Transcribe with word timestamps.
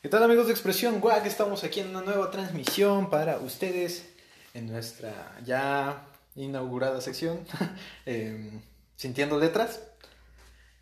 ¿Qué 0.00 0.08
tal 0.08 0.22
amigos 0.22 0.46
de 0.46 0.52
Expresión 0.52 1.00
WAC? 1.02 1.26
Estamos 1.26 1.64
aquí 1.64 1.80
en 1.80 1.88
una 1.88 2.02
nueva 2.02 2.30
transmisión 2.30 3.10
para 3.10 3.38
ustedes 3.38 4.08
en 4.54 4.70
nuestra 4.70 5.36
ya 5.44 6.06
inaugurada 6.36 7.00
sección 7.00 7.40
eh, 8.06 8.60
Sintiendo 8.94 9.40
Letras. 9.40 9.80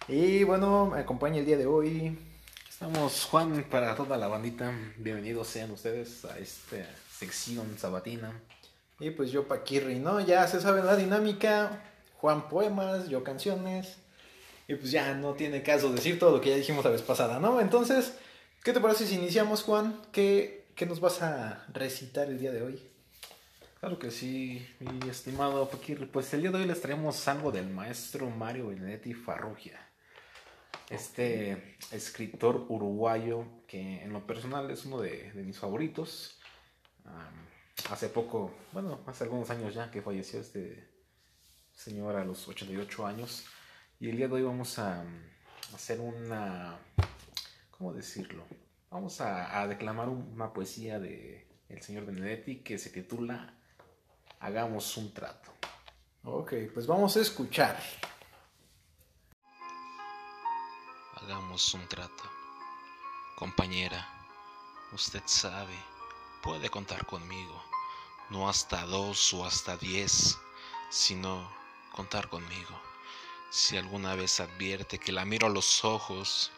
Y 0.06 0.44
bueno, 0.44 0.88
me 0.88 1.00
acompaña 1.00 1.38
el 1.38 1.46
día 1.46 1.56
de 1.56 1.64
hoy. 1.64 2.18
Estamos 2.68 3.24
Juan 3.30 3.64
para 3.71 3.97
toda 3.97 4.19
la 4.19 4.29
bandita. 4.29 4.71
Bienvenidos 4.99 5.48
sean 5.48 5.71
ustedes 5.71 6.26
a 6.26 6.38
esta 6.38 6.87
sección 7.10 7.78
sabatina. 7.78 8.38
Y 9.01 9.12
pues 9.12 9.30
yo 9.33 9.48
Paquirri, 9.48 9.98
¿no? 9.98 10.21
Ya 10.21 10.46
se 10.46 10.60
sabe 10.60 10.83
la 10.83 10.94
dinámica. 10.94 11.83
Juan 12.19 12.51
poemas, 12.51 13.08
yo 13.08 13.24
canciones. 13.24 13.96
Y 14.69 14.74
pues 14.74 14.90
ya 14.90 15.14
no 15.14 15.33
tiene 15.33 15.62
caso 15.62 15.90
decir 15.90 16.19
todo 16.19 16.33
lo 16.33 16.41
que 16.42 16.51
ya 16.51 16.56
dijimos 16.56 16.84
la 16.84 16.91
vez 16.91 17.01
pasada, 17.01 17.41
¿no? 17.41 17.62
Entonces, 17.62 18.12
¿qué 18.66 18.73
te 18.73 18.80
parece 18.80 19.06
si 19.06 19.14
iniciamos, 19.14 19.62
Juan? 19.62 20.02
¿Qué, 20.10 20.66
qué 20.74 20.86
nos 20.86 20.98
vas 20.98 21.22
a 21.22 21.64
recitar 21.72 22.27
el 22.27 22.41
día 22.41 22.50
de 22.50 22.62
hoy? 22.62 22.82
Claro 23.78 23.96
que 23.96 24.10
sí, 24.10 24.66
mi 24.80 25.08
estimado 25.08 25.70
Paquirri. 25.70 26.06
Pues 26.06 26.34
el 26.34 26.41
día 26.41 26.50
de 26.50 26.58
hoy 26.58 26.66
les 26.66 26.80
traemos 26.80 27.28
algo 27.28 27.52
del 27.52 27.70
maestro 27.70 28.28
Mario 28.28 28.66
Benedetti 28.66 29.14
Farrugia. 29.14 29.78
Este 30.91 31.77
escritor 31.92 32.66
uruguayo 32.68 33.44
que 33.68 34.02
en 34.02 34.12
lo 34.12 34.27
personal 34.27 34.69
es 34.72 34.84
uno 34.84 35.00
de, 35.00 35.30
mis 35.36 35.56
favoritos. 35.56 36.36
Hace 37.88 38.08
poco, 38.08 38.52
bueno, 38.72 38.98
hace 39.06 39.22
algunos 39.22 39.48
años 39.50 39.74
ya 39.74 39.92
que 39.92 40.02
falleció 40.02 40.41
este 40.41 40.91
señor 41.72 42.16
a 42.16 42.24
los 42.24 42.48
88 42.48 43.06
años. 43.06 43.44
Y 44.00 44.08
el 44.08 44.16
día 44.16 44.27
de 44.27 44.34
hoy 44.34 44.42
vamos 44.42 44.77
a 44.80 45.05
hacer 45.72 46.00
una, 46.00 46.80
¿cómo 47.76 47.92
decirlo? 47.92 48.44
Vamos 48.90 49.20
a, 49.20 49.60
a 49.60 49.66
declamar 49.66 50.08
una 50.08 50.52
poesía 50.52 50.98
de 50.98 51.46
el 51.68 51.82
señor 51.82 52.06
Benedetti 52.06 52.56
que 52.62 52.78
se 52.78 52.91
titula 52.91 53.55
Hagamos 54.41 54.96
un 54.96 55.12
trato. 55.12 55.52
Ok, 56.24 56.52
pues 56.72 56.86
vamos 56.86 57.16
a 57.16 57.20
escuchar. 57.20 57.80
Hagamos 61.14 61.74
un 61.74 61.88
trato. 61.88 62.22
Compañera, 63.36 64.06
usted 64.92 65.22
sabe, 65.27 65.74
puede 66.42 66.70
contar 66.70 67.05
conmigo, 67.06 67.62
no 68.30 68.48
hasta 68.48 68.86
dos 68.86 69.33
o 69.34 69.44
hasta 69.44 69.77
diez, 69.77 70.38
sino 70.90 71.50
contar 71.92 72.28
conmigo. 72.28 72.80
Si 73.50 73.77
alguna 73.77 74.14
vez 74.14 74.40
advierte 74.40 74.98
que 74.98 75.12
la 75.12 75.24
miro 75.24 75.46
a 75.46 75.50
los 75.50 75.84
ojos 75.84 76.52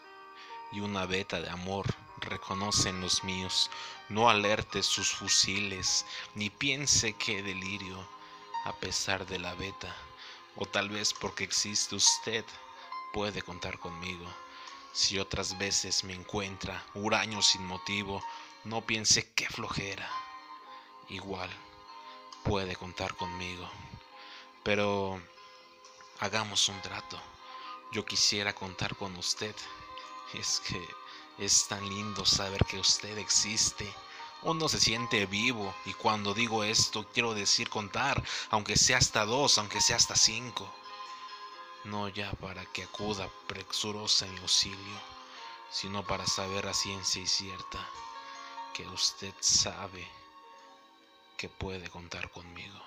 y 0.72 0.80
una 0.80 1.06
veta 1.06 1.40
de 1.40 1.50
amor 1.50 1.86
reconoce 2.20 2.88
en 2.88 3.00
los 3.00 3.24
míos, 3.24 3.70
no 4.08 4.28
alerte 4.28 4.82
sus 4.82 5.10
fusiles, 5.10 6.04
ni 6.34 6.50
piense 6.50 7.14
que 7.14 7.42
delirio, 7.42 8.06
a 8.64 8.72
pesar 8.72 9.26
de 9.26 9.38
la 9.38 9.54
veta, 9.54 9.94
o 10.56 10.66
tal 10.66 10.88
vez 10.88 11.14
porque 11.14 11.44
existe 11.44 11.94
usted, 11.94 12.44
puede 13.12 13.42
contar 13.42 13.78
conmigo. 13.78 14.26
Si 14.92 15.18
otras 15.18 15.56
veces 15.58 16.04
me 16.04 16.14
encuentra 16.14 16.84
huraño 16.94 17.40
sin 17.42 17.64
motivo, 17.66 18.22
no 18.64 18.80
piense 18.80 19.32
qué 19.32 19.48
flojera. 19.48 20.10
Igual 21.08 21.50
puede 22.44 22.76
contar 22.76 23.14
conmigo. 23.14 23.68
Pero 24.62 25.20
hagamos 26.20 26.68
un 26.68 26.80
trato. 26.82 27.20
Yo 27.92 28.04
quisiera 28.04 28.54
contar 28.54 28.96
con 28.96 29.16
usted. 29.16 29.54
Es 30.34 30.60
que 30.60 30.86
es 31.38 31.66
tan 31.68 31.88
lindo 31.88 32.26
saber 32.26 32.64
que 32.66 32.78
usted 32.78 33.16
existe. 33.18 33.92
Uno 34.42 34.68
se 34.68 34.78
siente 34.78 35.26
vivo 35.26 35.74
y 35.84 35.94
cuando 35.94 36.34
digo 36.34 36.64
esto 36.64 37.06
quiero 37.12 37.34
decir 37.34 37.68
contar, 37.68 38.22
aunque 38.50 38.76
sea 38.76 38.98
hasta 38.98 39.24
dos, 39.24 39.58
aunque 39.58 39.80
sea 39.80 39.96
hasta 39.96 40.16
cinco. 40.16 40.70
No 41.84 42.08
ya 42.08 42.30
para 42.32 42.64
que 42.66 42.84
acuda 42.84 43.30
presurosa 43.46 44.26
en 44.26 44.34
mi 44.34 44.40
auxilio, 44.40 45.00
sino 45.70 46.04
para 46.06 46.26
saber 46.26 46.66
a 46.66 46.74
ciencia 46.74 47.22
y 47.22 47.26
cierta 47.26 47.78
que 48.74 48.86
usted 48.88 49.34
sabe 49.40 50.06
que 51.36 51.48
puede 51.48 51.88
contar 51.88 52.30
conmigo. 52.30 52.78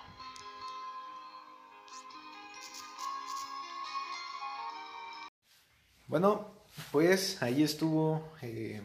Bueno, 6.06 6.61
pues 6.90 7.42
ahí 7.42 7.62
estuvo. 7.62 8.32
eh, 8.42 8.80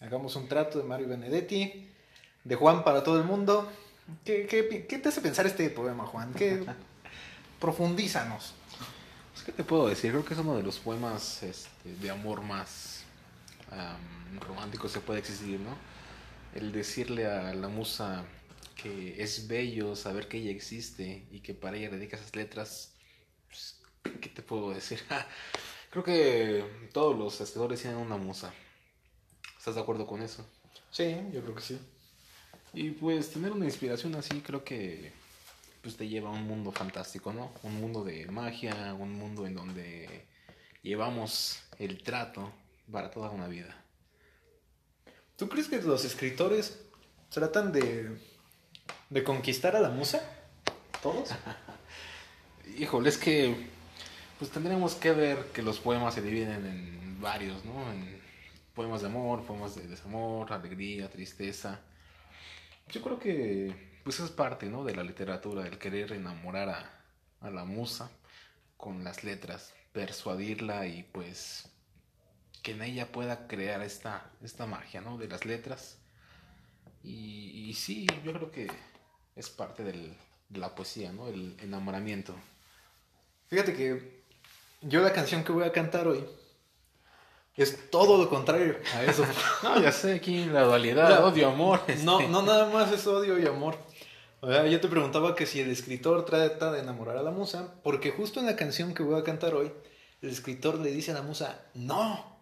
hagamos 0.00 0.36
un 0.36 0.48
trato 0.48 0.78
de 0.78 0.84
Mario 0.84 1.08
Benedetti. 1.08 1.86
De 2.44 2.56
Juan 2.56 2.84
para 2.84 3.02
todo 3.04 3.18
el 3.18 3.24
mundo. 3.24 3.70
¿Qué, 4.24 4.46
qué, 4.46 4.62
pi- 4.64 4.82
qué 4.88 4.98
te 4.98 5.10
hace 5.10 5.20
pensar 5.20 5.46
este 5.46 5.68
poema, 5.70 6.06
Juan? 6.06 6.32
¿Qué, 6.32 6.64
profundízanos. 7.60 8.54
Pues, 9.32 9.44
¿Qué 9.44 9.52
te 9.52 9.62
puedo 9.62 9.88
decir? 9.88 10.10
Creo 10.10 10.24
que 10.24 10.34
es 10.34 10.40
uno 10.40 10.56
de 10.56 10.62
los 10.62 10.78
poemas 10.78 11.42
este, 11.42 11.92
de 12.00 12.10
amor 12.10 12.40
más 12.42 13.04
románticos 14.40 14.92
que 14.92 15.00
puede 15.00 15.20
existir, 15.20 15.60
¿no? 15.60 15.76
El 16.54 16.72
decirle 16.72 17.26
a 17.26 17.54
la 17.54 17.68
musa 17.68 18.24
que 18.74 19.22
es 19.22 19.46
bello 19.46 19.94
saber 19.94 20.26
que 20.26 20.38
ella 20.38 20.50
existe 20.50 21.26
y 21.30 21.40
que 21.40 21.54
para 21.54 21.76
ella 21.76 21.90
dedica 21.90 22.16
esas 22.16 22.34
letras, 22.34 22.92
pues, 23.48 23.76
¿qué 24.20 24.28
te 24.30 24.42
puedo 24.42 24.72
decir? 24.72 25.00
Creo 25.90 26.04
que 26.04 26.88
todos 26.92 27.18
los 27.18 27.40
escritores 27.40 27.82
tienen 27.82 27.98
una 27.98 28.16
musa. 28.16 28.54
¿Estás 29.58 29.74
de 29.74 29.80
acuerdo 29.80 30.06
con 30.06 30.22
eso? 30.22 30.46
Sí, 30.92 31.16
yo 31.32 31.42
creo 31.42 31.54
que 31.56 31.62
sí. 31.62 31.80
Y 32.72 32.90
pues 32.90 33.30
tener 33.30 33.50
una 33.50 33.64
inspiración 33.64 34.14
así 34.14 34.40
creo 34.40 34.62
que 34.62 35.12
pues 35.82 35.96
te 35.96 36.08
lleva 36.08 36.28
a 36.28 36.32
un 36.32 36.46
mundo 36.46 36.70
fantástico, 36.70 37.32
¿no? 37.32 37.52
Un 37.64 37.80
mundo 37.80 38.04
de 38.04 38.26
magia, 38.26 38.94
un 38.94 39.14
mundo 39.14 39.46
en 39.46 39.56
donde 39.56 40.26
llevamos 40.82 41.60
el 41.78 42.02
trato 42.04 42.52
para 42.90 43.10
toda 43.10 43.30
una 43.30 43.48
vida. 43.48 43.84
¿Tú 45.36 45.48
crees 45.48 45.66
que 45.66 45.82
los 45.82 46.04
escritores 46.04 46.78
tratan 47.30 47.72
de, 47.72 48.16
de 49.08 49.24
conquistar 49.24 49.74
a 49.74 49.80
la 49.80 49.88
musa? 49.88 50.22
¿Todos? 51.02 51.30
Híjole, 52.78 53.08
es 53.08 53.18
que 53.18 53.79
pues 54.40 54.50
tendremos 54.50 54.96
que 54.96 55.12
ver 55.12 55.52
que 55.52 55.62
los 55.62 55.78
poemas 55.78 56.14
se 56.14 56.22
dividen 56.22 56.66
en 56.66 57.20
varios, 57.20 57.64
¿no? 57.64 57.92
En 57.92 58.20
poemas 58.74 59.02
de 59.02 59.08
amor, 59.08 59.44
poemas 59.44 59.76
de 59.76 59.86
desamor, 59.86 60.52
alegría, 60.52 61.10
tristeza. 61.10 61.80
Yo 62.88 63.02
creo 63.02 63.18
que 63.20 64.00
pues 64.02 64.18
es 64.18 64.30
parte, 64.30 64.66
¿no? 64.66 64.82
De 64.82 64.96
la 64.96 65.04
literatura, 65.04 65.66
el 65.66 65.78
querer 65.78 66.12
enamorar 66.12 66.70
a, 66.70 67.02
a 67.42 67.50
la 67.50 67.64
musa 67.66 68.10
con 68.78 69.04
las 69.04 69.24
letras, 69.24 69.74
persuadirla 69.92 70.86
y 70.86 71.02
pues 71.02 71.68
que 72.62 72.72
en 72.72 72.82
ella 72.82 73.12
pueda 73.12 73.46
crear 73.46 73.82
esta, 73.82 74.30
esta 74.42 74.66
magia, 74.66 75.02
¿no? 75.02 75.18
De 75.18 75.28
las 75.28 75.44
letras. 75.44 75.98
Y, 77.02 77.74
sí, 77.74 78.06
yo 78.24 78.32
creo 78.32 78.50
que 78.50 78.70
es 79.36 79.50
parte 79.50 79.84
del- 79.84 80.16
de 80.48 80.58
la 80.58 80.74
poesía, 80.74 81.12
¿no? 81.12 81.28
El 81.28 81.56
enamoramiento. 81.60 82.34
Fíjate 83.48 83.74
que 83.74 84.19
yo 84.82 85.00
la 85.02 85.12
canción 85.12 85.44
que 85.44 85.52
voy 85.52 85.64
a 85.64 85.72
cantar 85.72 86.08
hoy 86.08 86.24
es 87.62 87.90
todo 87.90 88.16
lo 88.16 88.28
contrario 88.28 88.76
a 88.94 89.04
eso. 89.04 89.24
No, 89.62 89.80
ya 89.80 89.92
sé, 89.92 90.14
aquí 90.14 90.46
la 90.46 90.62
dualidad, 90.62 91.20
No, 91.20 91.26
odio, 91.26 91.48
amor. 91.48 91.80
No, 92.04 92.20
este. 92.20 92.32
no 92.32 92.42
nada 92.42 92.70
más 92.70 92.90
es 92.92 93.06
odio 93.06 93.38
y 93.38 93.46
amor. 93.46 93.76
O 94.40 94.50
sea, 94.50 94.66
yo 94.66 94.80
te 94.80 94.88
preguntaba 94.88 95.34
que 95.34 95.44
si 95.44 95.60
el 95.60 95.70
escritor 95.70 96.24
trata 96.24 96.72
de 96.72 96.80
enamorar 96.80 97.18
a 97.18 97.22
la 97.22 97.30
musa, 97.30 97.74
porque 97.82 98.10
justo 98.10 98.40
en 98.40 98.46
la 98.46 98.56
canción 98.56 98.94
que 98.94 99.02
voy 99.02 99.20
a 99.20 99.24
cantar 99.24 99.54
hoy, 99.54 99.70
el 100.22 100.30
escritor 100.30 100.78
le 100.78 100.90
dice 100.90 101.10
a 101.10 101.14
la 101.14 101.22
musa, 101.22 101.60
no. 101.74 102.40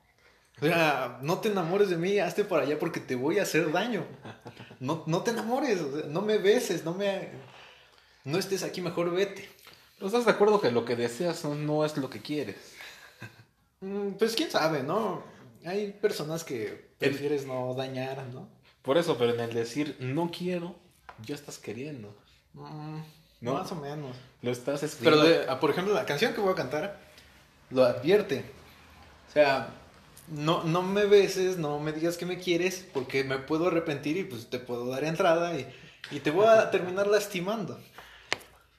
O 0.60 0.64
sea, 0.64 1.18
no 1.22 1.38
te 1.38 1.48
enamores 1.48 1.88
de 1.88 1.96
mí, 1.96 2.18
hazte 2.18 2.44
para 2.44 2.62
allá 2.62 2.78
porque 2.78 3.00
te 3.00 3.16
voy 3.16 3.38
a 3.38 3.42
hacer 3.42 3.72
daño. 3.72 4.06
No, 4.78 5.02
no 5.06 5.22
te 5.22 5.32
enamores, 5.32 5.80
o 5.80 5.98
sea, 5.98 6.08
no 6.08 6.22
me 6.22 6.38
beses, 6.38 6.84
no 6.84 6.94
me... 6.94 7.30
No 8.24 8.38
estés 8.38 8.62
aquí, 8.62 8.80
mejor 8.80 9.10
vete. 9.10 9.48
¿No 10.00 10.06
estás 10.06 10.24
de 10.24 10.30
acuerdo 10.30 10.60
que 10.60 10.70
lo 10.70 10.84
que 10.84 10.96
deseas 10.96 11.44
no, 11.44 11.54
no 11.54 11.84
es 11.84 11.96
lo 11.96 12.08
que 12.10 12.20
quieres? 12.20 12.56
Mm, 13.80 14.12
Pues 14.12 14.34
quién 14.34 14.50
sabe, 14.50 14.82
¿no? 14.82 15.22
Hay 15.64 15.92
personas 15.92 16.44
que 16.44 16.90
prefieres 16.98 17.46
no 17.46 17.74
dañar, 17.74 18.24
¿no? 18.32 18.48
Por 18.82 18.96
eso, 18.96 19.18
pero 19.18 19.34
en 19.34 19.40
el 19.40 19.52
decir 19.52 19.96
no 19.98 20.30
quiero, 20.30 20.76
ya 21.24 21.34
estás 21.34 21.58
queriendo. 21.58 22.14
Mm, 22.54 23.00
No. 23.40 23.54
Más 23.54 23.70
o 23.70 23.76
menos. 23.76 24.16
Lo 24.42 24.50
estás 24.50 24.80
Pero, 24.80 25.16
escribiendo. 25.16 25.24
de- 25.28 25.46
ah, 25.48 25.60
por 25.60 25.70
ejemplo, 25.70 25.94
la 25.94 26.04
canción 26.06 26.32
que 26.34 26.40
voy 26.40 26.52
a 26.52 26.56
cantar 26.56 26.98
lo 27.70 27.84
advierte. 27.84 28.44
O 29.28 29.32
sea, 29.32 29.68
no, 30.28 30.64
no 30.64 30.82
me 30.82 31.04
beses, 31.04 31.56
no 31.56 31.78
me 31.78 31.92
digas 31.92 32.16
que 32.16 32.26
me 32.26 32.38
quieres, 32.38 32.84
porque 32.92 33.22
me 33.24 33.38
puedo 33.38 33.68
arrepentir 33.68 34.16
y 34.16 34.24
pues 34.24 34.48
te 34.50 34.58
puedo 34.58 34.86
dar 34.86 35.04
entrada 35.04 35.54
y, 35.58 35.68
y 36.10 36.18
te 36.20 36.30
voy 36.32 36.46
a 36.46 36.70
terminar 36.72 37.06
lastimando. 37.06 37.78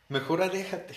Mejor 0.10 0.42
aléjate. 0.42 0.96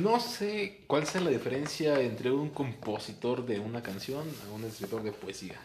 No 0.00 0.18
sé 0.20 0.82
cuál 0.86 1.06
sea 1.06 1.20
la 1.20 1.30
diferencia 1.30 2.00
entre 2.00 2.30
un 2.32 2.50
compositor 2.50 3.46
de 3.46 3.60
una 3.60 3.82
canción 3.82 4.28
a 4.48 4.52
un 4.54 4.64
escritor 4.64 5.02
de 5.02 5.12
poesía. 5.12 5.60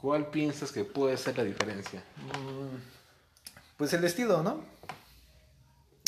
¿Cuál 0.00 0.26
piensas 0.30 0.72
que 0.72 0.84
puede 0.84 1.16
ser 1.16 1.36
la 1.38 1.44
diferencia? 1.44 2.02
Mm, 2.16 2.76
Pues 3.76 3.92
el 3.92 4.04
estilo, 4.04 4.42
¿no? 4.42 4.64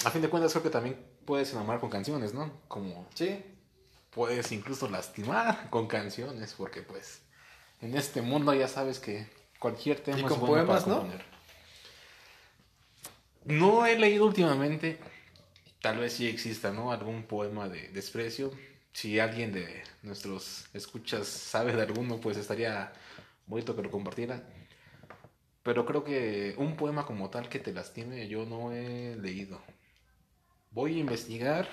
A 0.04 0.10
fin 0.10 0.20
de 0.22 0.28
cuentas 0.28 0.52
creo 0.52 0.62
que 0.64 0.70
también 0.70 0.96
puedes 1.24 1.52
enamorar 1.52 1.80
con 1.80 1.88
canciones, 1.90 2.34
¿no? 2.34 2.52
Como 2.68 3.06
Sí. 3.14 3.42
puedes 4.10 4.50
incluso 4.52 4.88
lastimar 4.90 5.68
con 5.70 5.86
canciones, 5.86 6.54
porque 6.54 6.82
pues 6.82 7.22
en 7.80 7.96
este 7.96 8.20
mundo 8.22 8.52
ya 8.54 8.66
sabes 8.68 8.98
que 8.98 9.26
cualquier 9.58 10.00
tema 10.00 10.18
Y 10.18 10.22
es 10.22 10.28
con 10.28 10.40
bueno 10.40 10.66
para 10.66 10.80
poemas, 10.80 10.86
¿no? 10.86 10.98
componer. 10.98 11.24
No 13.44 13.86
he 13.86 13.98
leído 13.98 14.24
últimamente, 14.26 14.98
tal 15.82 15.98
vez 15.98 16.14
sí 16.14 16.28
exista, 16.28 16.72
¿no? 16.72 16.92
Algún 16.92 17.24
poema 17.24 17.68
de 17.68 17.88
desprecio. 17.88 18.52
Si 18.92 19.18
alguien 19.18 19.52
de 19.52 19.82
nuestros 20.02 20.66
escuchas 20.74 21.26
sabe 21.26 21.74
de 21.74 21.82
alguno, 21.82 22.20
pues 22.20 22.36
estaría 22.38 22.92
bonito 23.46 23.76
que 23.76 23.82
lo 23.82 23.90
compartiera. 23.90 24.42
Pero 25.62 25.86
creo 25.86 26.04
que 26.04 26.54
un 26.58 26.76
poema 26.76 27.06
como 27.06 27.30
tal 27.30 27.48
que 27.48 27.58
te 27.58 27.72
lastime 27.72 28.28
yo 28.28 28.46
no 28.46 28.72
he 28.72 29.16
leído. 29.16 29.60
Voy 30.70 30.96
a 30.96 31.00
investigar 31.00 31.68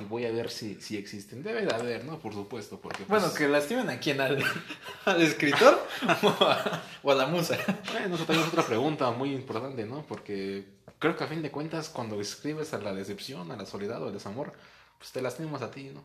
y 0.00 0.04
voy 0.04 0.26
a 0.26 0.30
ver 0.32 0.50
si, 0.50 0.80
si 0.80 0.96
existen. 0.96 1.42
Debe 1.42 1.64
de 1.66 1.74
haber, 1.74 2.04
¿no? 2.04 2.18
Por 2.18 2.32
supuesto, 2.34 2.80
porque... 2.80 3.04
pues, 3.04 3.08
Bueno, 3.22 3.34
que 3.34 3.48
lastimen 3.48 3.88
a 3.90 3.98
quién, 4.00 4.20
al, 4.20 4.42
al 5.04 5.22
escritor 5.22 5.86
o 6.22 6.44
a, 6.44 6.82
o 7.02 7.10
a 7.12 7.14
la 7.14 7.26
musa. 7.26 7.56
Bueno, 7.92 8.14
eso 8.16 8.24
también 8.24 8.46
es 8.46 8.52
otra 8.52 8.64
pregunta 8.66 9.10
muy 9.12 9.32
importante, 9.34 9.84
¿no? 9.86 10.04
Porque 10.06 10.64
creo 10.98 11.16
que 11.16 11.24
a 11.24 11.26
fin 11.26 11.42
de 11.42 11.50
cuentas, 11.50 11.88
cuando 11.88 12.20
escribes 12.20 12.72
a 12.74 12.78
la 12.78 12.92
decepción, 12.94 13.50
a 13.52 13.56
la 13.56 13.66
soledad 13.66 14.02
o 14.02 14.06
al 14.08 14.12
desamor, 14.12 14.52
pues 14.98 15.12
te 15.12 15.22
lastimas 15.22 15.62
a 15.62 15.70
ti, 15.70 15.90
¿no? 15.94 16.04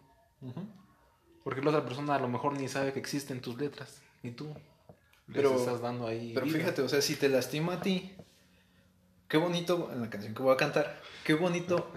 Porque 1.43 1.61
la 1.61 1.69
otra 1.69 1.85
persona 1.85 2.15
a 2.15 2.19
lo 2.19 2.27
mejor 2.27 2.53
ni 2.59 2.67
sabe 2.67 2.93
que 2.93 2.99
existen 2.99 3.41
tus 3.41 3.57
letras, 3.57 4.01
ni 4.23 4.31
tú. 4.31 4.53
Pero- 5.33 5.51
Les 5.51 5.61
estás 5.61 5.81
dando 5.81 6.07
ahí. 6.07 6.31
Pero 6.33 6.45
vida. 6.45 6.57
fíjate, 6.59 6.81
o 6.81 6.89
sea, 6.89 7.01
si 7.01 7.15
te 7.15 7.29
lastima 7.29 7.73
a 7.73 7.81
ti, 7.81 8.13
qué 9.27 9.37
bonito, 9.37 9.89
en 9.93 10.01
la 10.01 10.09
canción 10.09 10.33
que 10.33 10.41
voy 10.43 10.53
a 10.53 10.57
cantar, 10.57 11.01
qué 11.23 11.33
bonito 11.35 11.91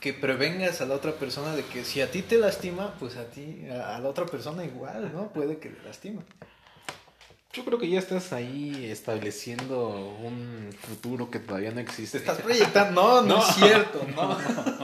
que 0.00 0.12
prevengas 0.12 0.80
a 0.80 0.86
la 0.86 0.94
otra 0.94 1.12
persona 1.12 1.54
de 1.54 1.64
que 1.64 1.84
si 1.84 2.00
a 2.00 2.10
ti 2.10 2.22
te 2.22 2.38
lastima, 2.38 2.94
pues 2.98 3.16
a 3.16 3.24
ti, 3.26 3.66
a, 3.70 3.98
la 3.98 4.08
otra 4.08 4.26
persona 4.26 4.64
igual, 4.64 5.12
¿no? 5.12 5.28
Puede 5.32 5.58
que 5.58 5.70
le 5.70 5.82
lastime. 5.82 6.22
Yo 7.52 7.64
creo 7.64 7.78
que 7.78 7.88
ya 7.88 7.98
estás 7.98 8.34
ahí 8.34 8.86
estableciendo 8.90 9.88
un 10.22 10.68
futuro 10.78 11.30
que 11.30 11.38
todavía 11.38 11.70
no 11.70 11.76
Te 11.76 11.82
existe. 11.82 12.18
estás 12.18 12.40
proyectando, 12.42 13.22
no, 13.22 13.22
no, 13.22 13.48
es 13.48 13.54
cierto, 13.56 14.06
no. 14.14 14.36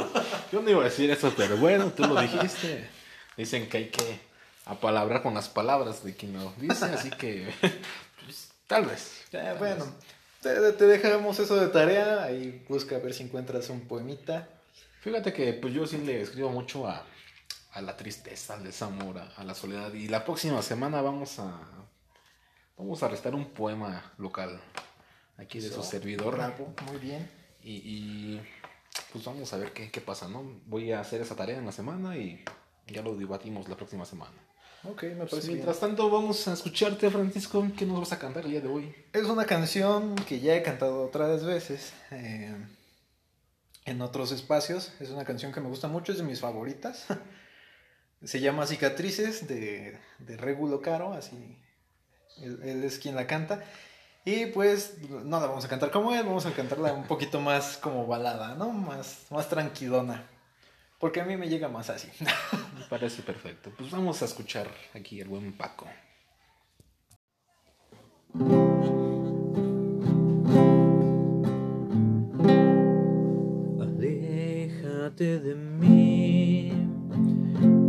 Yo 0.53 0.63
no 0.63 0.71
iba 0.71 0.81
a 0.81 0.85
decir 0.85 1.11
eso, 1.11 1.33
pero 1.37 1.57
bueno, 1.59 1.93
tú 1.95 2.05
lo 2.05 2.19
dijiste. 2.21 2.89
Dicen 3.37 3.69
que 3.69 3.77
hay 3.77 3.89
que 3.91 4.21
apalabrar 4.65 5.23
con 5.23 5.35
las 5.35 5.49
palabras 5.51 6.03
de 6.03 6.15
quien 6.17 6.33
lo 6.33 6.53
dice, 6.57 6.87
así 6.87 7.11
que 7.11 7.53
pues, 8.25 8.53
tal 8.67 8.87
vez. 8.87 9.25
Ya, 9.31 9.45
tal 9.45 9.59
bueno, 9.59 9.85
vez. 9.85 9.95
te, 10.41 10.73
te 10.73 10.87
dejamos 10.87 11.39
eso 11.39 11.57
de 11.57 11.69
tarea, 11.69 12.23
ahí 12.23 12.65
busca 12.69 12.97
a 12.97 13.01
ver 13.01 13.13
si 13.13 13.25
encuentras 13.25 13.69
un 13.69 13.83
poemita. 13.83 14.49
Fíjate 15.03 15.33
que 15.33 15.53
pues 15.53 15.75
yo 15.75 15.87
sí 15.87 15.99
le 15.99 16.23
escribo 16.23 16.49
mucho 16.51 16.87
a, 16.89 17.05
a 17.73 17.81
la 17.83 17.97
tristeza, 17.97 18.55
al 18.55 18.65
desamor, 18.65 19.19
a, 19.19 19.29
a 19.37 19.45
la 19.45 19.55
soledad. 19.55 19.93
Y 19.93 20.09
la 20.09 20.25
próxima 20.25 20.63
semana 20.63 21.03
vamos 21.03 21.39
a 21.39 21.61
vamos 22.79 23.03
a 23.03 23.09
restar 23.09 23.35
un 23.35 23.51
poema 23.51 24.13
local 24.19 24.61
aquí 25.37 25.61
de 25.61 25.69
su 25.71 25.83
servidor. 25.83 26.35
Bravo, 26.37 26.75
muy 26.87 26.99
bien. 26.99 27.31
Y, 27.65 27.73
y, 27.75 28.41
pues 29.13 29.25
vamos 29.25 29.53
a 29.53 29.57
ver 29.57 29.73
qué, 29.73 29.91
qué 29.91 30.01
pasa, 30.01 30.29
¿no? 30.29 30.43
Voy 30.67 30.93
a 30.93 31.01
hacer 31.01 31.21
esa 31.21 31.37
tarea 31.37 31.59
en 31.59 31.67
la 31.67 31.73
semana 31.73 32.17
y 32.17 32.43
ya 32.87 33.03
lo 33.03 33.15
debatimos 33.15 33.69
la 33.69 33.77
próxima 33.77 34.05
semana. 34.05 34.33
Ok, 34.85 35.03
me 35.05 35.15
Pues, 35.15 35.31
parece 35.31 35.47
bien. 35.49 35.59
mientras 35.59 35.79
tanto, 35.79 36.11
vamos 36.11 36.49
a 36.49 36.55
escucharte, 36.55 37.09
Francisco. 37.11 37.65
¿Qué 37.77 37.87
nos 37.87 38.01
vas 38.01 38.13
a 38.13 38.19
cantar 38.19 38.45
el 38.45 38.51
día 38.51 38.61
de 38.61 38.69
hoy? 38.69 38.93
Es 39.13 39.25
una 39.25 39.45
canción 39.47 40.17
que 40.17 40.41
ya 40.41 40.57
he 40.57 40.63
cantado 40.63 41.05
otras 41.05 41.45
veces 41.45 41.93
eh, 42.11 42.53
en 43.85 44.03
otros 44.03 44.33
espacios. 44.33 44.93
Es 45.01 45.11
una 45.11 45.25
canción 45.25 45.53
que 45.53 45.61
me 45.61 45.69
gusta 45.69 45.89
mucho, 45.89 46.13
es 46.13 46.19
de 46.19 46.25
mis 46.25 46.41
favoritas. 46.41 47.07
Se 48.25 48.41
llama 48.41 48.67
Cicatrices 48.67 49.49
de, 49.49 49.99
de 50.19 50.37
Regulo 50.37 50.81
Caro, 50.81 51.13
así. 51.13 51.59
Él, 52.41 52.85
es 52.85 52.99
quien 52.99 53.15
la 53.15 53.27
canta. 53.27 53.65
Y 54.25 54.47
pues 54.47 54.99
no 55.09 55.41
la 55.41 55.47
vamos 55.47 55.65
a 55.65 55.69
cantar 55.69 55.91
como 55.91 56.15
él, 56.15 56.25
vamos 56.25 56.47
a 56.47 56.53
cantarla 56.53 56.93
un 56.93 57.05
poquito 57.09 57.41
más 57.41 57.77
como 57.77 58.07
balada, 58.07 58.55
¿no? 58.55 58.71
Más, 58.71 59.27
más 59.31 59.49
tranquilona. 59.49 60.29
Porque 61.01 61.21
a 61.21 61.25
mí 61.25 61.37
me 61.37 61.49
llega 61.49 61.69
más 61.69 61.91
así. 61.91 62.09
Me 62.79 62.85
parece 62.89 63.23
perfecto. 63.23 63.73
Pues 63.77 63.91
vamos 63.91 64.23
a 64.23 64.27
escuchar 64.27 64.69
aquí 64.95 65.21
el 65.21 65.27
buen 65.27 65.57
Paco. 65.57 65.89
De 75.23 75.55
mí, 75.55 76.73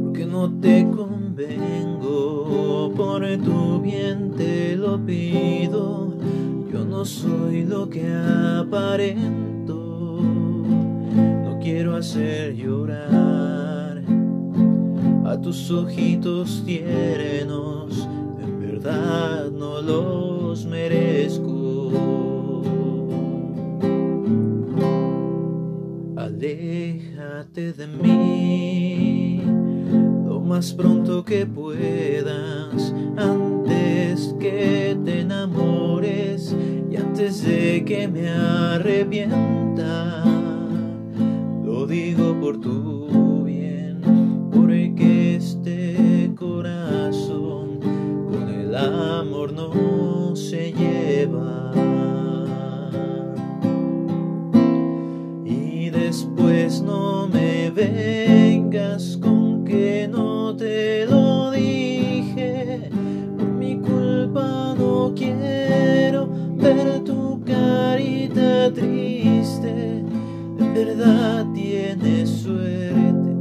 porque 0.04 0.24
no 0.24 0.48
te 0.60 0.86
convengo, 0.86 2.94
por 2.96 3.26
tu 3.40 3.82
bien 3.82 4.34
te 4.38 4.76
lo 4.76 5.04
pido, 5.04 6.16
yo 6.72 6.86
no 6.86 7.04
soy 7.04 7.66
lo 7.66 7.90
que 7.90 8.08
aparento, 8.08 10.20
no 10.22 11.58
quiero 11.60 11.96
hacer 11.96 12.56
llorar 12.56 14.04
a 15.26 15.42
tus 15.42 15.72
ojitos 15.72 16.43
te 34.96 35.22
enamores 35.22 36.56
y 36.92 36.96
antes 36.98 37.44
de 37.44 37.84
que 37.86 38.08
me 38.08 38.30
arrepienta. 38.30 40.24
Lo 41.64 41.88
digo 41.88 42.40
por 42.40 42.60
tu 42.60 43.44
bien, 43.44 44.02
porque 44.52 45.36
este 45.38 46.32
corazón 46.36 47.80
con 48.30 48.50
el 48.50 48.76
amor 48.76 49.54
no 49.54 50.36
se 50.36 50.72
lleva. 50.74 51.72
Y 55.46 55.90
después 55.90 56.82
no 56.82 57.28
me 57.28 57.72
vengas 57.72 59.18
con 59.18 59.43
carita 67.46 68.72
triste. 68.74 70.04
En 70.60 70.74
verdad 70.74 71.46
tienes 71.54 72.30
suerte 72.30 73.32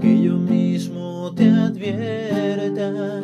que 0.00 0.22
yo 0.22 0.36
mismo 0.36 1.32
te 1.34 1.50
advierta 1.50 3.22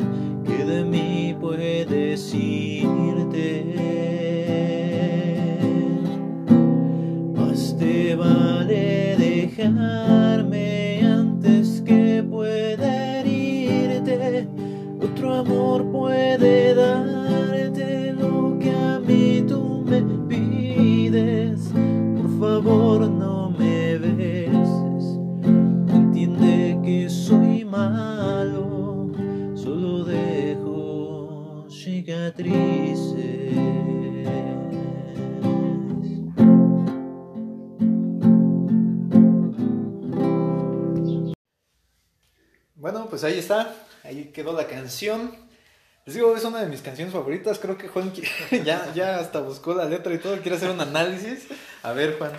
pues 43.15 43.23
ahí 43.23 43.39
está. 43.39 43.73
Ahí 44.03 44.25
quedó 44.33 44.51
la 44.51 44.67
canción. 44.67 45.33
Les 46.05 46.15
digo, 46.15 46.35
es 46.35 46.43
una 46.43 46.59
de 46.59 46.67
mis 46.67 46.81
canciones 46.81 47.13
favoritas. 47.13 47.59
Creo 47.59 47.77
que 47.77 47.87
Juan 47.87 48.11
ya, 48.65 48.93
ya 48.93 49.19
hasta 49.19 49.39
buscó 49.39 49.73
la 49.73 49.85
letra 49.85 50.13
y 50.13 50.17
todo. 50.17 50.41
Quiere 50.41 50.57
hacer 50.57 50.69
un 50.69 50.81
análisis. 50.81 51.47
A 51.81 51.93
ver, 51.93 52.17
Juan. 52.17 52.33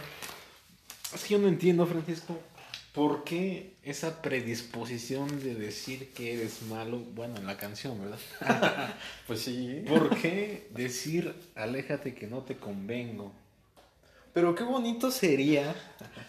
Es 1.14 1.24
que 1.24 1.32
yo 1.32 1.38
no 1.38 1.48
entiendo, 1.48 1.86
Francisco, 1.86 2.38
¿Por 2.92 3.24
qué 3.24 3.76
esa 3.82 4.20
predisposición 4.20 5.42
de 5.42 5.54
decir 5.54 6.12
que 6.12 6.34
eres 6.34 6.60
malo? 6.62 6.98
Bueno, 6.98 7.36
en 7.36 7.46
la 7.46 7.56
canción, 7.56 7.98
¿verdad? 7.98 8.94
Pues 9.26 9.40
sí. 9.40 9.82
¿Por 9.88 10.14
qué 10.20 10.68
decir 10.74 11.34
aléjate 11.54 12.14
que 12.14 12.26
no 12.26 12.42
te 12.42 12.56
convengo? 12.58 13.32
Pero 14.36 14.54
qué 14.54 14.64
bonito 14.64 15.10
sería 15.10 15.74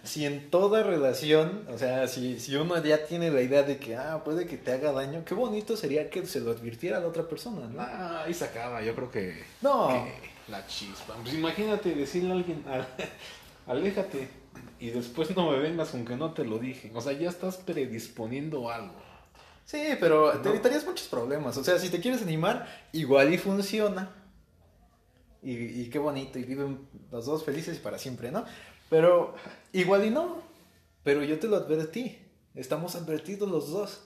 si 0.06 0.26
en 0.26 0.50
toda 0.50 0.82
relación, 0.82 1.66
o 1.70 1.78
sea, 1.78 2.08
si, 2.08 2.40
si 2.40 2.56
uno 2.56 2.82
ya 2.82 3.06
tiene 3.06 3.30
la 3.30 3.42
idea 3.42 3.64
de 3.64 3.80
que, 3.80 3.98
ah, 3.98 4.22
puede 4.24 4.46
que 4.46 4.56
te 4.56 4.72
haga 4.72 4.94
daño, 4.94 5.26
qué 5.26 5.34
bonito 5.34 5.76
sería 5.76 6.10
que 6.10 6.26
se 6.26 6.40
lo 6.40 6.52
advirtiera 6.52 7.00
a 7.00 7.00
la 7.02 7.08
otra 7.08 7.28
persona, 7.28 7.68
¿no? 7.68 7.82
Ah, 7.82 8.24
ahí 8.26 8.34
se 8.34 8.46
acaba, 8.46 8.82
yo 8.82 8.96
creo 8.96 9.12
que, 9.12 9.44
No. 9.62 9.90
que 9.90 10.30
la 10.50 10.66
chispa. 10.68 11.16
Pues 11.22 11.34
imagínate 11.36 11.94
decirle 11.94 12.30
a 12.32 12.34
alguien, 12.36 12.64
"Al- 12.66 12.88
aléjate, 13.68 14.30
y 14.80 14.90
después 14.92 15.36
no 15.36 15.52
me 15.52 15.60
vengas 15.60 15.90
con 15.90 16.06
que 16.06 16.16
no 16.16 16.32
te 16.32 16.46
lo 16.46 16.60
dije. 16.60 16.90
O 16.96 17.02
sea, 17.02 17.12
ya 17.12 17.28
estás 17.28 17.58
predisponiendo 17.58 18.72
algo. 18.72 18.94
Sí, 19.66 19.84
pero 20.00 20.32
te 20.40 20.48
evitarías 20.48 20.86
muchos 20.86 21.10
problemas. 21.10 21.58
O 21.58 21.64
sea, 21.66 21.78
si 21.78 21.90
te 21.90 22.00
quieres 22.00 22.22
animar, 22.22 22.68
igual 22.94 23.34
y 23.34 23.38
funciona. 23.38 24.12
Y, 25.48 25.82
y 25.84 25.90
qué 25.90 25.98
bonito, 25.98 26.38
y 26.40 26.44
viven 26.44 26.90
los 27.10 27.26
dos 27.26 27.46
felices 27.46 27.78
para 27.80 27.98
siempre, 27.98 28.32
¿no? 28.32 28.44
Pero 28.90 29.34
igual 29.72 30.04
y 30.06 30.10
no. 30.10 30.42
Pero 31.04 31.24
yo 31.24 31.40
te 31.40 31.48
lo 31.48 31.56
advertí. 31.56 32.18
Estamos 32.54 32.96
advertidos 32.98 33.50
los 33.50 33.72
dos. 33.72 34.02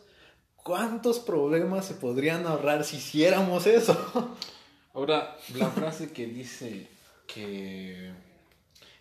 ¿Cuántos 0.55 1.17
problemas 1.17 1.86
se 1.86 1.95
podrían 1.95 2.45
ahorrar 2.45 2.83
si 2.83 2.98
hiciéramos 2.98 3.65
eso? 3.65 3.98
Ahora, 4.93 5.36
la 5.55 5.71
frase 5.71 6.12
que 6.12 6.27
dice 6.27 6.88
que 7.25 8.12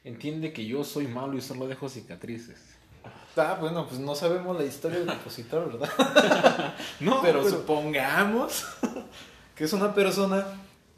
entiende 0.03 0.55
que 0.55 0.65
yo 0.65 0.83
soy 0.83 1.09
malo 1.09 1.37
y 1.37 1.43
solo 1.43 1.69
dejo 1.69 1.91
cicatrices. 1.91 2.59
Ah, 3.37 3.59
bueno, 3.61 3.87
pues 3.87 4.01
no 4.01 4.15
sabemos 4.15 4.59
la 4.59 4.65
historia 4.65 5.01
del 5.01 5.09
compositor, 5.09 5.73
¿verdad? 5.79 6.75
No, 7.01 7.21
pero, 7.23 7.43
pero- 7.43 7.51
supongamos 7.51 8.65
que 9.55 9.65
es 9.65 9.73
una 9.75 9.93
persona 9.95 10.47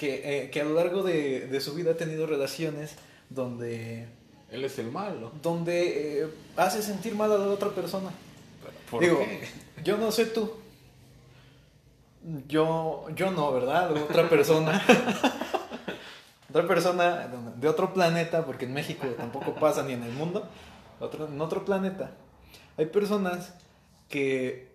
que, 0.02 0.47
eh, 0.47 0.50
que 0.50 0.61
a 0.61 0.64
lo 0.64 0.75
largo 0.75 1.04
de, 1.04 1.47
de 1.47 1.61
su 1.61 1.75
vida 1.75 1.92
ha 1.92 1.97
tenido 1.97 2.26
relaciones 2.26 2.97
donde, 3.30 4.09
Él 4.50 4.64
es 4.64 4.76
el 4.80 4.90
malo. 4.90 5.30
donde 5.40 6.23
eh, 6.23 6.26
hace 6.56 6.82
sentir 6.82 7.14
mal 7.14 7.30
a 7.30 7.38
la 7.38 7.47
otra 7.47 7.68
persona. 7.68 8.11
¿Por 8.90 9.00
Digo, 9.00 9.21
qué? 9.21 9.47
yo 9.85 9.99
no 9.99 10.11
sé 10.11 10.26
tú. 10.26 10.54
Yo, 12.49 13.06
yo 13.14 13.30
no, 13.30 13.52
¿verdad? 13.52 13.92
Otra 13.92 14.28
persona. 14.28 14.82
otra 16.50 16.66
persona 16.66 17.28
de 17.56 17.68
otro 17.68 17.94
planeta, 17.94 18.44
porque 18.44 18.64
en 18.64 18.75
México 18.75 19.06
tampoco 19.16 19.54
pasa 19.54 19.85
ni 19.85 19.92
en 19.92 20.02
el 20.02 20.11
mundo. 20.11 20.49
Otro, 20.99 21.28
en 21.28 21.40
otro 21.40 21.64
planeta. 21.64 22.11
Hay 22.76 22.87
personas 22.87 23.54
que. 24.09 24.71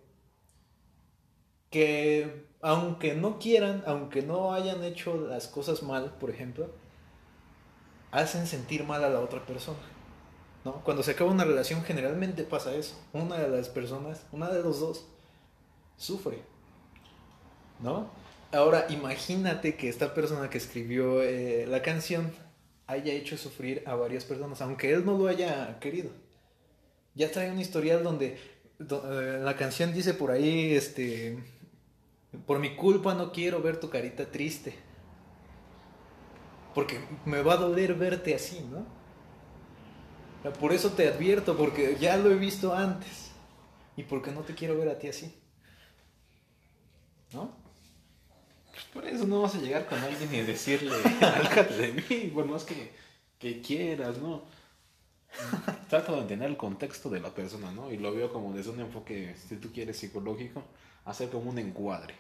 Que 1.70 2.46
aunque 2.62 3.14
no 3.14 3.40
quieran, 3.40 3.84
aunque 3.86 4.22
no 4.22 4.54
hayan 4.54 4.84
hecho 4.84 5.16
las 5.16 5.48
cosas 5.48 5.84
mal, 5.84 6.16
por 6.20 6.30
ejemplo, 6.30 6.70
hacen 8.12 8.48
sentir 8.48 8.84
mal 8.84 9.04
a 9.04 9.10
la 9.10 9.20
otra 9.20 9.46
persona. 9.46 9.78
¿no? 10.66 10.84
Cuando 10.84 11.04
se 11.04 11.12
acaba 11.12 11.32
una 11.32 11.46
relación 11.46 11.84
generalmente 11.84 12.44
pasa 12.44 12.74
eso. 12.76 13.00
Una 13.14 13.38
de 13.38 13.50
las 13.50 13.70
personas, 13.70 14.26
una 14.32 14.50
de 14.50 14.62
los 14.64 14.80
dos, 14.80 15.06
sufre. 15.98 16.40
¿No? 17.82 18.10
Ahora 18.52 18.88
imagínate 18.90 19.76
que 19.76 19.90
esta 19.90 20.14
persona 20.14 20.50
que 20.50 20.58
escribió 20.58 21.22
eh, 21.22 21.66
la 21.68 21.82
canción 21.82 22.32
haya 22.88 23.14
hecho 23.14 23.38
sufrir 23.38 23.84
a 23.86 23.96
varias 23.96 24.24
personas, 24.24 24.62
aunque 24.62 24.92
él 24.94 25.06
no 25.06 25.18
lo 25.18 25.28
haya 25.28 25.78
querido. 25.80 26.10
Ya 27.14 27.30
trae 27.32 27.52
un 27.52 27.60
historial 27.60 28.04
donde, 28.04 28.38
do- 28.80 29.04
eh, 29.22 29.40
la 29.40 29.56
canción 29.58 29.94
dice 29.94 30.14
por 30.14 30.32
ahí, 30.32 30.74
este, 30.74 31.38
por 32.46 32.60
mi 32.60 32.76
culpa 32.76 33.14
no 33.14 33.32
quiero 33.32 33.62
ver 33.62 33.80
tu 33.80 33.90
carita 33.90 34.30
triste. 34.30 34.76
Porque 36.74 37.00
me 37.26 37.42
va 37.42 37.54
a 37.54 37.58
doler 37.58 37.96
verte 37.96 38.36
así, 38.36 38.60
¿no? 38.70 38.86
Por 40.52 40.72
eso 40.72 40.92
te 40.92 41.08
advierto, 41.08 41.58
porque 41.58 41.98
ya 42.00 42.18
lo 42.18 42.32
he 42.32 42.36
visto 42.36 42.74
antes. 42.74 43.32
Y 43.96 44.04
porque 44.04 44.32
no 44.32 44.42
te 44.42 44.54
quiero 44.54 44.78
ver 44.78 44.90
a 44.90 45.00
ti 45.00 45.08
así. 45.08 45.34
¿No? 47.34 47.52
Pues 48.72 48.86
por 48.94 49.06
eso 49.06 49.26
no 49.26 49.42
vas 49.42 49.56
a 49.56 49.60
llegar 49.60 49.88
con 49.88 50.00
alguien 50.00 50.34
y 50.34 50.42
decirle, 50.42 50.96
aléjate 51.22 51.76
de 51.76 51.94
mí, 51.94 52.32
por 52.32 52.46
más 52.46 52.64
que, 52.64 52.92
que 53.40 53.62
quieras, 53.62 54.20
¿no? 54.20 54.44
Trato 55.90 56.16
de 56.16 56.22
entender 56.22 56.50
el 56.50 56.58
contexto 56.58 57.10
de 57.10 57.20
la 57.20 57.34
persona, 57.34 57.72
¿no? 57.72 57.92
Y 57.92 57.98
lo 57.98 58.14
veo 58.14 58.32
como 58.32 58.54
desde 58.54 58.70
un 58.70 58.80
enfoque, 58.80 59.36
si 59.36 59.56
tú 59.58 59.72
quieres, 59.74 59.98
psicológico, 59.98 60.64
hacer 61.06 61.30
como 61.30 61.50
un 61.50 61.58
encuadre. 61.58 62.14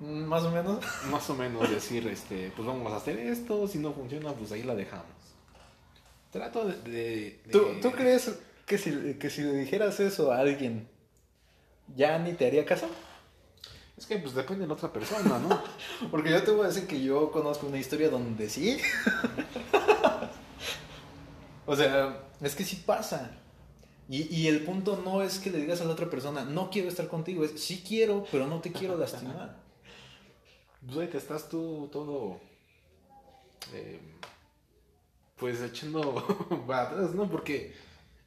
Más 0.00 0.42
o 0.44 0.50
menos. 0.50 0.78
Más 1.10 1.28
o 1.30 1.34
menos 1.34 1.70
decir, 1.70 2.06
este, 2.08 2.50
pues 2.56 2.66
vamos 2.66 2.92
a 2.92 2.96
hacer 2.96 3.18
esto, 3.18 3.68
si 3.68 3.78
no 3.78 3.92
funciona, 3.92 4.32
pues 4.32 4.50
ahí 4.52 4.62
la 4.62 4.74
dejamos. 4.74 5.06
Trato 6.32 6.64
de... 6.66 6.74
de- 6.82 6.90
de- 7.44 7.52
¿Tú, 7.52 7.66
tú 7.82 7.90
crees 7.92 8.32
que 8.66 8.78
si, 8.78 9.14
que 9.14 9.30
si 9.30 9.42
le 9.42 9.52
dijeras 9.52 9.98
eso 10.00 10.32
a 10.32 10.38
alguien, 10.38 10.88
ya 11.96 12.18
ni 12.18 12.32
te 12.32 12.46
haría 12.46 12.64
caso? 12.64 12.86
Es 13.98 14.06
que 14.06 14.16
pues 14.16 14.34
depende 14.34 14.62
de 14.62 14.68
la 14.68 14.74
otra 14.74 14.90
persona, 14.92 15.38
¿no? 15.38 15.60
Porque 16.10 16.30
yo 16.30 16.42
te 16.42 16.50
voy 16.52 16.64
a 16.64 16.68
decir 16.68 16.86
que 16.86 17.02
yo 17.02 17.30
conozco 17.30 17.66
una 17.66 17.78
historia 17.78 18.08
donde 18.08 18.48
sí. 18.48 18.78
o 21.66 21.76
sea, 21.76 22.22
es 22.40 22.54
que 22.54 22.64
sí 22.64 22.76
pasa. 22.86 23.32
Y, 24.08 24.34
y 24.34 24.48
el 24.48 24.64
punto 24.64 25.00
no 25.04 25.22
es 25.22 25.38
que 25.38 25.50
le 25.50 25.58
digas 25.58 25.80
a 25.80 25.84
la 25.84 25.92
otra 25.92 26.08
persona, 26.10 26.44
no 26.44 26.70
quiero 26.70 26.88
estar 26.88 27.06
contigo, 27.08 27.44
es 27.44 27.60
sí 27.62 27.84
quiero, 27.86 28.24
pero 28.32 28.46
no 28.46 28.60
te 28.60 28.72
quiero 28.72 28.96
lastimar. 28.96 29.56
Pues 30.86 31.10
te 31.10 31.18
estás 31.18 31.48
tú 31.48 31.88
todo... 31.92 32.40
eh, 33.72 34.00
pues 35.36 35.60
echando 35.62 36.24
para 36.66 36.82
atrás, 36.88 37.14
¿no? 37.14 37.28
Porque 37.30 37.74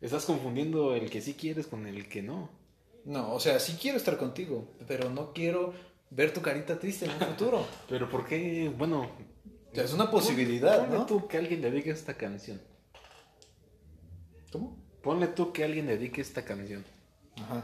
estás 0.01 0.25
confundiendo 0.25 0.95
el 0.95 1.09
que 1.09 1.21
sí 1.21 1.33
quieres 1.35 1.67
con 1.67 1.85
el 1.85 2.07
que 2.09 2.21
no. 2.21 2.49
No, 3.05 3.33
o 3.33 3.39
sea, 3.39 3.59
sí 3.59 3.77
quiero 3.79 3.97
estar 3.97 4.17
contigo, 4.17 4.67
pero 4.87 5.09
no 5.09 5.33
quiero 5.33 5.73
ver 6.09 6.33
tu 6.33 6.41
carita 6.41 6.79
triste 6.79 7.05
en 7.05 7.11
un 7.11 7.19
futuro. 7.19 7.65
Pero 7.89 8.09
¿por 8.09 8.25
qué? 8.25 8.71
Bueno... 8.75 9.09
O 9.71 9.75
sea, 9.75 9.83
es 9.83 9.93
una 9.93 10.11
posibilidad, 10.11 10.81
Ponle 10.81 10.97
¿no? 10.99 11.05
tú 11.07 11.27
que 11.27 11.37
alguien 11.37 11.59
dedique 11.61 11.89
esta 11.89 12.13
canción. 12.13 12.61
¿Cómo? 14.51 14.77
Ponle 15.01 15.27
tú 15.27 15.51
que 15.51 15.63
alguien 15.63 15.87
dedique 15.87 16.21
esta 16.21 16.45
canción. 16.45 16.85
Ajá. 17.37 17.63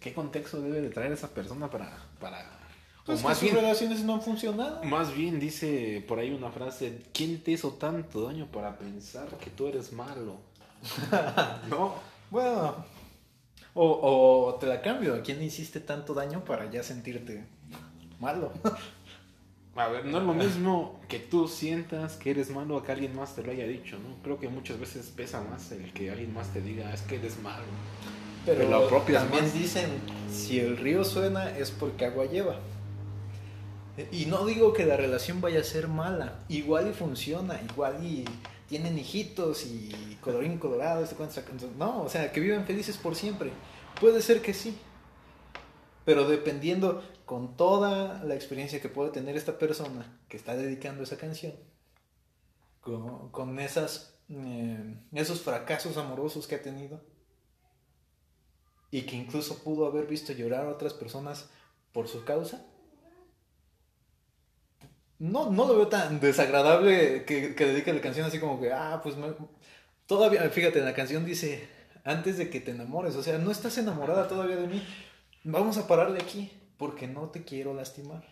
¿Qué 0.00 0.12
contexto 0.12 0.60
debe 0.60 0.80
de 0.80 0.90
traer 0.90 1.12
esa 1.12 1.28
persona 1.28 1.70
para... 1.70 1.96
para... 2.18 2.61
Pues 3.04 3.20
o 3.20 3.26
que 3.26 3.28
más 3.28 3.38
sus 3.38 3.50
bien, 3.50 3.56
relaciones 3.56 4.04
no 4.04 4.14
han 4.14 4.22
funcionado. 4.22 4.82
más 4.84 5.14
bien 5.14 5.40
dice 5.40 6.04
por 6.06 6.18
ahí 6.18 6.30
una 6.30 6.50
frase, 6.50 7.02
¿quién 7.12 7.42
te 7.42 7.52
hizo 7.52 7.72
tanto 7.72 8.22
daño 8.24 8.46
para 8.46 8.78
pensar 8.78 9.26
que 9.38 9.50
tú 9.50 9.66
eres 9.66 9.92
malo? 9.92 10.36
no. 11.68 11.94
Bueno, 12.30 12.76
o, 13.74 14.46
o 14.50 14.54
te 14.54 14.66
la 14.66 14.80
cambio. 14.82 15.14
¿A 15.14 15.22
quién 15.22 15.42
hiciste 15.42 15.80
tanto 15.80 16.14
daño 16.14 16.44
para 16.44 16.70
ya 16.70 16.82
sentirte 16.82 17.44
malo? 18.20 18.52
A 19.74 19.88
ver, 19.88 20.04
no 20.04 20.18
es 20.18 20.24
lo 20.24 20.34
mismo 20.34 21.00
que 21.08 21.18
tú 21.18 21.48
sientas 21.48 22.16
que 22.16 22.30
eres 22.30 22.50
malo 22.50 22.76
a 22.76 22.84
que 22.84 22.92
alguien 22.92 23.16
más 23.16 23.34
te 23.34 23.42
lo 23.42 23.52
haya 23.52 23.66
dicho, 23.66 23.96
¿no? 23.96 24.22
Creo 24.22 24.38
que 24.38 24.48
muchas 24.48 24.78
veces 24.78 25.10
pesa 25.16 25.40
más 25.40 25.72
el 25.72 25.94
que 25.94 26.10
alguien 26.10 26.34
más 26.34 26.52
te 26.52 26.60
diga, 26.60 26.92
es 26.92 27.00
que 27.00 27.16
eres 27.16 27.40
malo. 27.40 27.64
Pero 28.44 28.68
también 29.06 29.44
más. 29.44 29.54
dicen, 29.54 29.88
si 30.30 30.60
el 30.60 30.76
río 30.76 31.04
suena 31.04 31.56
es 31.56 31.70
porque 31.70 32.04
agua 32.04 32.26
lleva. 32.26 32.56
Y 34.10 34.24
no 34.26 34.46
digo 34.46 34.72
que 34.72 34.86
la 34.86 34.96
relación 34.96 35.40
vaya 35.40 35.60
a 35.60 35.64
ser 35.64 35.86
mala, 35.86 36.44
igual 36.48 36.88
y 36.88 36.94
funciona, 36.94 37.60
igual 37.70 38.04
y 38.04 38.24
tienen 38.68 38.98
hijitos 38.98 39.66
y 39.66 40.16
colorín 40.22 40.58
colorado, 40.58 41.06
no, 41.76 42.02
o 42.02 42.08
sea, 42.08 42.32
que 42.32 42.40
viven 42.40 42.64
felices 42.64 42.96
por 42.96 43.14
siempre. 43.14 43.52
Puede 44.00 44.22
ser 44.22 44.40
que 44.40 44.54
sí, 44.54 44.78
pero 46.06 46.26
dependiendo 46.26 47.02
con 47.26 47.56
toda 47.56 48.24
la 48.24 48.34
experiencia 48.34 48.80
que 48.80 48.88
puede 48.88 49.10
tener 49.10 49.36
esta 49.36 49.58
persona 49.58 50.18
que 50.28 50.38
está 50.38 50.56
dedicando 50.56 51.02
esa 51.02 51.18
canción, 51.18 51.52
con, 52.80 53.30
con 53.30 53.58
esas, 53.58 54.14
eh, 54.30 54.96
esos 55.12 55.42
fracasos 55.42 55.98
amorosos 55.98 56.46
que 56.46 56.54
ha 56.54 56.62
tenido, 56.62 57.02
y 58.90 59.02
que 59.02 59.16
incluso 59.16 59.62
pudo 59.62 59.86
haber 59.86 60.06
visto 60.06 60.32
llorar 60.32 60.66
a 60.66 60.70
otras 60.70 60.94
personas 60.94 61.50
por 61.92 62.08
su 62.08 62.24
causa. 62.24 62.66
No, 65.22 65.50
no 65.50 65.66
lo 65.66 65.76
veo 65.76 65.86
tan 65.88 66.18
desagradable 66.18 67.24
que, 67.24 67.54
que 67.54 67.66
dedique 67.66 67.92
la 67.92 68.00
canción 68.00 68.26
así 68.26 68.40
como 68.40 68.60
que, 68.60 68.72
ah, 68.72 69.00
pues 69.04 69.16
me- 69.16 69.32
todavía, 70.06 70.42
fíjate, 70.50 70.80
en 70.80 70.84
la 70.84 70.94
canción 70.94 71.24
dice, 71.24 71.68
antes 72.04 72.38
de 72.38 72.50
que 72.50 72.60
te 72.60 72.72
enamores, 72.72 73.14
o 73.14 73.22
sea, 73.22 73.38
no 73.38 73.50
estás 73.52 73.78
enamorada 73.78 74.26
todavía 74.26 74.56
de 74.56 74.66
mí, 74.66 74.82
vamos 75.44 75.78
a 75.78 75.86
pararle 75.86 76.20
aquí, 76.20 76.50
porque 76.76 77.06
no 77.06 77.30
te 77.30 77.44
quiero 77.44 77.72
lastimar. 77.72 78.24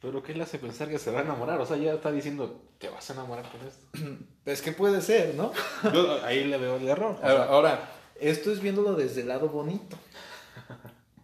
Pero 0.00 0.22
¿qué 0.22 0.34
le 0.34 0.42
hace 0.42 0.58
pensar 0.58 0.88
que 0.90 0.98
se 0.98 1.10
va 1.12 1.20
a 1.20 1.22
enamorar? 1.22 1.60
O 1.60 1.64
sea, 1.66 1.76
ya 1.78 1.94
está 1.94 2.12
diciendo, 2.12 2.60
te 2.78 2.88
vas 2.90 3.08
a 3.08 3.12
enamorar 3.14 3.46
con 3.50 3.60
esto. 3.66 3.86
Es 4.44 4.60
que 4.60 4.72
puede 4.72 5.00
ser, 5.00 5.34
¿no? 5.36 5.52
Yo 5.94 6.22
ahí 6.24 6.44
le 6.44 6.58
veo 6.58 6.76
el 6.76 6.88
error. 6.88 7.16
O 7.22 7.24
Ahora, 7.24 7.36
sea, 7.36 7.44
ahora, 7.44 7.90
esto 8.20 8.50
es 8.52 8.60
viéndolo 8.60 8.94
desde 8.94 9.20
el 9.22 9.28
lado 9.28 9.48
bonito. 9.48 9.96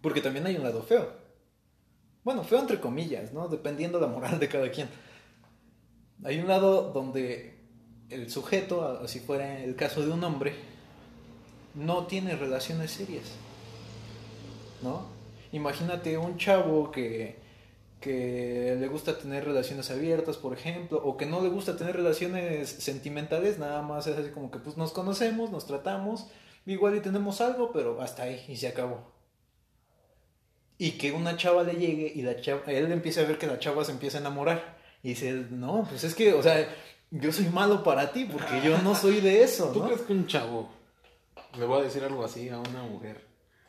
Porque 0.01 0.21
también 0.21 0.47
hay 0.47 0.55
un 0.55 0.63
lado 0.63 0.81
feo. 0.81 1.11
Bueno, 2.29 2.43
feo 2.43 2.59
entre 2.59 2.79
comillas, 2.79 3.33
¿no? 3.33 3.47
Dependiendo 3.47 3.99
la 3.99 4.05
moral 4.05 4.39
de 4.39 4.47
cada 4.47 4.69
quien. 4.69 4.87
Hay 6.23 6.37
un 6.37 6.47
lado 6.47 6.91
donde 6.93 7.57
el 8.11 8.29
sujeto, 8.29 9.07
si 9.07 9.19
fuera 9.19 9.63
el 9.63 9.75
caso 9.75 10.05
de 10.05 10.11
un 10.11 10.23
hombre, 10.23 10.53
no 11.73 12.05
tiene 12.05 12.35
relaciones 12.35 12.91
serias. 12.91 13.31
¿No? 14.83 15.07
Imagínate 15.53 16.19
un 16.19 16.37
chavo 16.37 16.91
que, 16.91 17.39
que 17.99 18.77
le 18.79 18.87
gusta 18.89 19.17
tener 19.17 19.43
relaciones 19.43 19.89
abiertas, 19.89 20.37
por 20.37 20.53
ejemplo, 20.53 21.01
o 21.03 21.17
que 21.17 21.25
no 21.25 21.41
le 21.41 21.49
gusta 21.49 21.77
tener 21.77 21.95
relaciones 21.95 22.69
sentimentales, 22.69 23.57
nada 23.57 23.81
más 23.81 24.05
es 24.05 24.15
así 24.15 24.29
como 24.29 24.51
que 24.51 24.59
pues 24.59 24.77
nos 24.77 24.91
conocemos, 24.91 25.49
nos 25.49 25.65
tratamos, 25.65 26.27
igual 26.67 26.95
y 26.95 26.99
tenemos 26.99 27.41
algo, 27.41 27.71
pero 27.73 27.99
hasta 27.99 28.21
ahí 28.21 28.45
y 28.47 28.55
se 28.55 28.67
acabó. 28.67 29.18
Y 30.79 30.91
que 30.93 31.11
una 31.11 31.35
chava 31.37 31.61
le 31.63 31.73
llegue 31.73 32.11
y 32.15 32.21
la 32.23 32.39
chava, 32.41 32.61
él 32.67 32.91
empieza 32.91 33.21
a 33.21 33.25
ver 33.25 33.37
que 33.37 33.45
la 33.45 33.59
chava 33.59 33.83
se 33.85 33.91
empieza 33.91 34.17
a 34.17 34.21
enamorar. 34.21 34.79
Y 35.03 35.09
dice, 35.09 35.45
no, 35.51 35.85
pues 35.87 36.03
es 36.03 36.15
que, 36.15 36.33
o 36.33 36.41
sea, 36.41 36.67
yo 37.11 37.31
soy 37.31 37.45
malo 37.49 37.83
para 37.83 38.11
ti 38.11 38.25
porque 38.25 38.61
yo 38.63 38.77
no 38.79 38.95
soy 38.95 39.19
de 39.21 39.43
eso. 39.43 39.71
¿Tú 39.73 39.79
¿no? 39.79 39.85
crees 39.87 40.01
que 40.01 40.13
un 40.13 40.25
chavo 40.25 40.69
le 41.57 41.65
va 41.65 41.77
a 41.77 41.81
decir 41.83 42.03
algo 42.03 42.23
así 42.23 42.49
a 42.49 42.57
una 42.59 42.83
mujer 42.83 43.23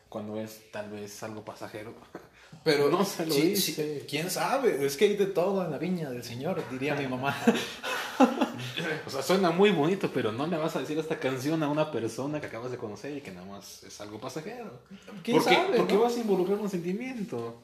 cuando 0.09 0.41
es 0.41 0.71
tal 0.73 0.89
vez 0.91 1.23
algo 1.23 1.45
pasajero? 1.45 1.95
Pero 2.65 2.91
No 2.91 3.05
se 3.05 3.27
lo 3.27 3.33
sí, 3.33 3.41
dice. 3.51 4.01
sí, 4.01 4.07
quién 4.09 4.29
sabe, 4.31 4.85
es 4.85 4.97
que 4.97 5.05
hay 5.07 5.17
de 5.17 5.27
todo 5.27 5.65
en 5.65 5.71
la 5.71 5.79
viña 5.79 6.11
del 6.11 6.23
Señor, 6.25 6.63
diría 6.71 6.95
mi 6.95 7.07
mamá. 7.07 7.37
O 9.07 9.11
sea, 9.11 9.23
suena 9.23 9.51
muy 9.51 9.71
bonito, 9.71 10.11
pero 10.13 10.33
no 10.33 10.47
le 10.47 10.57
vas 10.57 10.77
a 10.77 10.81
decir 10.81 10.99
esta 10.99 11.19
canción 11.19 11.63
a 11.63 11.69
una 11.69 11.91
persona 11.91 12.41
que 12.41 12.47
acabas 12.47 12.71
de 12.71 12.77
conocer 12.77 13.17
y 13.17 13.21
que 13.21 13.31
nada 13.31 13.47
más 13.47 13.83
es 13.83 14.01
algo 14.01 14.19
pasajero. 14.19 14.81
¿Quién 15.23 15.39
¿Por 15.39 15.47
qué, 15.47 15.55
sabe, 15.55 15.77
por 15.77 15.87
qué 15.87 15.95
no? 15.95 16.01
vas 16.01 16.17
a 16.17 16.21
involucrar 16.21 16.59
un 16.59 16.71
sentimiento? 16.71 17.63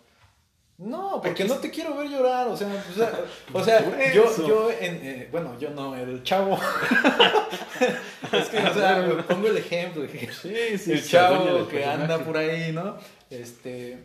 No, 0.79 1.23
porque 1.23 1.45
no 1.45 1.55
te 1.55 1.71
quiero 1.71 1.97
ver 1.97 2.11
llorar, 2.11 2.49
o 2.49 2.57
sea, 2.57 2.69
o 2.69 2.95
sea, 2.95 3.25
o 3.53 3.65
sea, 3.65 3.79
Por 3.83 4.13
yo, 4.13 4.47
yo, 4.47 4.71
en, 4.71 5.01
eh, 5.03 5.29
bueno, 5.33 5.59
yo 5.59 5.71
no, 5.71 5.95
el 5.97 6.23
chavo. 6.23 6.59
es 8.33 8.49
que, 8.49 8.59
o 8.59 8.75
sea, 8.75 9.25
pongo 9.27 9.49
el 9.49 9.57
ejemplo, 9.57 10.05
Sí, 10.07 10.55
el 10.55 10.79
se 10.79 11.19
adueña 11.19 11.45
chavo 11.47 11.69
que 11.69 11.83
anda 11.83 12.19
por 12.19 12.37
ahí, 12.37 12.73
¿no? 12.73 12.99
Este, 13.31 14.05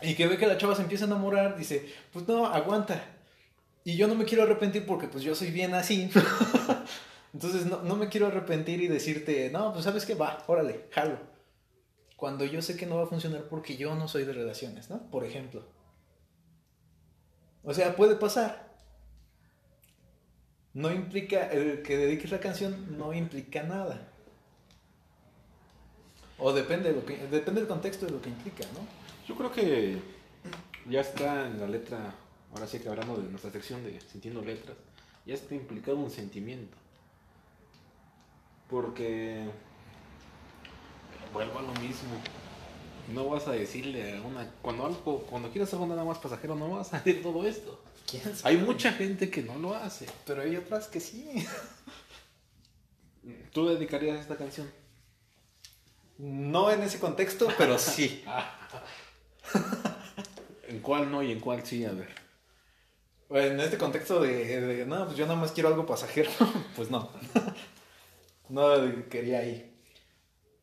y 0.00 0.14
que 0.14 0.26
ve 0.26 0.38
que 0.38 0.46
la 0.46 0.56
chava 0.56 0.74
se 0.74 0.82
empieza 0.82 1.04
a 1.04 1.08
enamorar, 1.08 1.54
dice, 1.54 1.86
pues 2.12 2.26
no, 2.26 2.46
aguanta. 2.46 3.04
Y 3.84 3.96
yo 3.96 4.08
no 4.08 4.14
me 4.14 4.24
quiero 4.24 4.44
arrepentir 4.44 4.86
porque 4.86 5.08
pues 5.08 5.22
yo 5.22 5.34
soy 5.34 5.50
bien 5.50 5.74
así. 5.74 6.10
Entonces 7.34 7.66
no, 7.66 7.82
no 7.82 7.96
me 7.96 8.08
quiero 8.08 8.26
arrepentir 8.26 8.80
y 8.80 8.88
decirte, 8.88 9.50
no, 9.50 9.72
pues 9.72 9.84
sabes 9.84 10.06
qué, 10.06 10.14
va, 10.14 10.42
órale, 10.46 10.86
jalo. 10.90 11.18
Cuando 12.16 12.44
yo 12.44 12.62
sé 12.62 12.76
que 12.76 12.86
no 12.86 12.96
va 12.96 13.04
a 13.04 13.08
funcionar 13.08 13.44
porque 13.50 13.76
yo 13.76 13.94
no 13.94 14.08
soy 14.08 14.24
de 14.24 14.32
relaciones, 14.32 14.88
¿no? 14.88 15.10
Por 15.10 15.24
ejemplo. 15.24 15.66
O 17.62 17.74
sea, 17.74 17.96
puede 17.96 18.16
pasar. 18.16 18.74
No 20.72 20.90
implica, 20.90 21.50
el 21.50 21.82
que 21.82 21.96
dediques 21.96 22.30
la 22.30 22.40
canción 22.40 22.98
no 22.98 23.12
implica 23.12 23.62
nada. 23.62 24.08
O 26.38 26.52
depende, 26.52 26.90
de 26.90 26.96
lo 26.96 27.06
que, 27.06 27.16
depende 27.28 27.60
del 27.60 27.68
contexto 27.68 28.06
de 28.06 28.12
lo 28.12 28.20
que 28.20 28.28
implica, 28.28 28.64
¿no? 28.74 28.80
Yo 29.26 29.36
creo 29.36 29.52
que 29.52 29.98
ya 30.88 31.00
está 31.00 31.46
en 31.46 31.60
la 31.60 31.66
letra, 31.66 32.14
ahora 32.54 32.66
sí 32.66 32.78
que 32.78 32.88
hablando 32.88 33.16
de 33.16 33.28
nuestra 33.28 33.50
sección 33.50 33.84
de 33.84 34.00
Sintiendo 34.00 34.40
Letras, 34.40 34.76
ya 35.26 35.34
está 35.34 35.54
implicado 35.54 35.96
un 35.96 36.10
sentimiento. 36.10 36.76
Porque 38.70 39.48
vuelvo 41.32 41.58
a 41.58 41.62
lo 41.62 41.72
mismo. 41.74 42.20
No 43.12 43.28
vas 43.28 43.46
a 43.48 43.52
decirle 43.52 44.16
a 44.16 44.22
una 44.22 44.50
cuando 44.62 44.86
algo 44.86 45.26
cuando 45.28 45.50
quieras 45.50 45.70
algo 45.74 45.86
nada 45.86 46.04
más 46.04 46.16
pasajero 46.18 46.54
no 46.54 46.70
vas 46.70 46.94
a 46.94 47.00
decir 47.00 47.22
todo 47.22 47.46
esto. 47.46 47.82
¿Quién 48.10 48.22
Hay 48.44 48.56
mucha 48.56 48.92
gente 48.92 49.30
que 49.30 49.42
no 49.42 49.58
lo 49.58 49.74
hace. 49.74 50.06
Pero 50.24 50.42
hay 50.42 50.56
otras 50.56 50.88
que 50.88 51.00
sí. 51.00 51.46
¿Tú 53.52 53.66
dedicarías 53.68 54.20
esta 54.20 54.36
canción? 54.36 54.70
No 56.16 56.70
en 56.70 56.82
ese 56.82 56.98
contexto, 56.98 57.48
pero 57.58 57.78
sí. 57.78 58.24
¿En 60.68 60.80
cuál 60.80 61.10
no 61.10 61.22
y 61.22 61.32
en 61.32 61.40
cuál 61.40 61.66
sí? 61.66 61.84
A 61.84 61.92
ver. 61.92 62.23
En 63.34 63.58
este 63.58 63.78
contexto 63.78 64.20
de, 64.20 64.84
no, 64.86 65.06
pues 65.06 65.16
yo 65.16 65.26
nada 65.26 65.38
más 65.38 65.50
quiero 65.50 65.68
algo 65.68 65.84
pasajero, 65.84 66.30
pues 66.76 66.90
no. 66.90 67.10
No 68.48 68.68
la 68.68 68.78
dedicaría 68.78 69.38
ahí. 69.38 69.74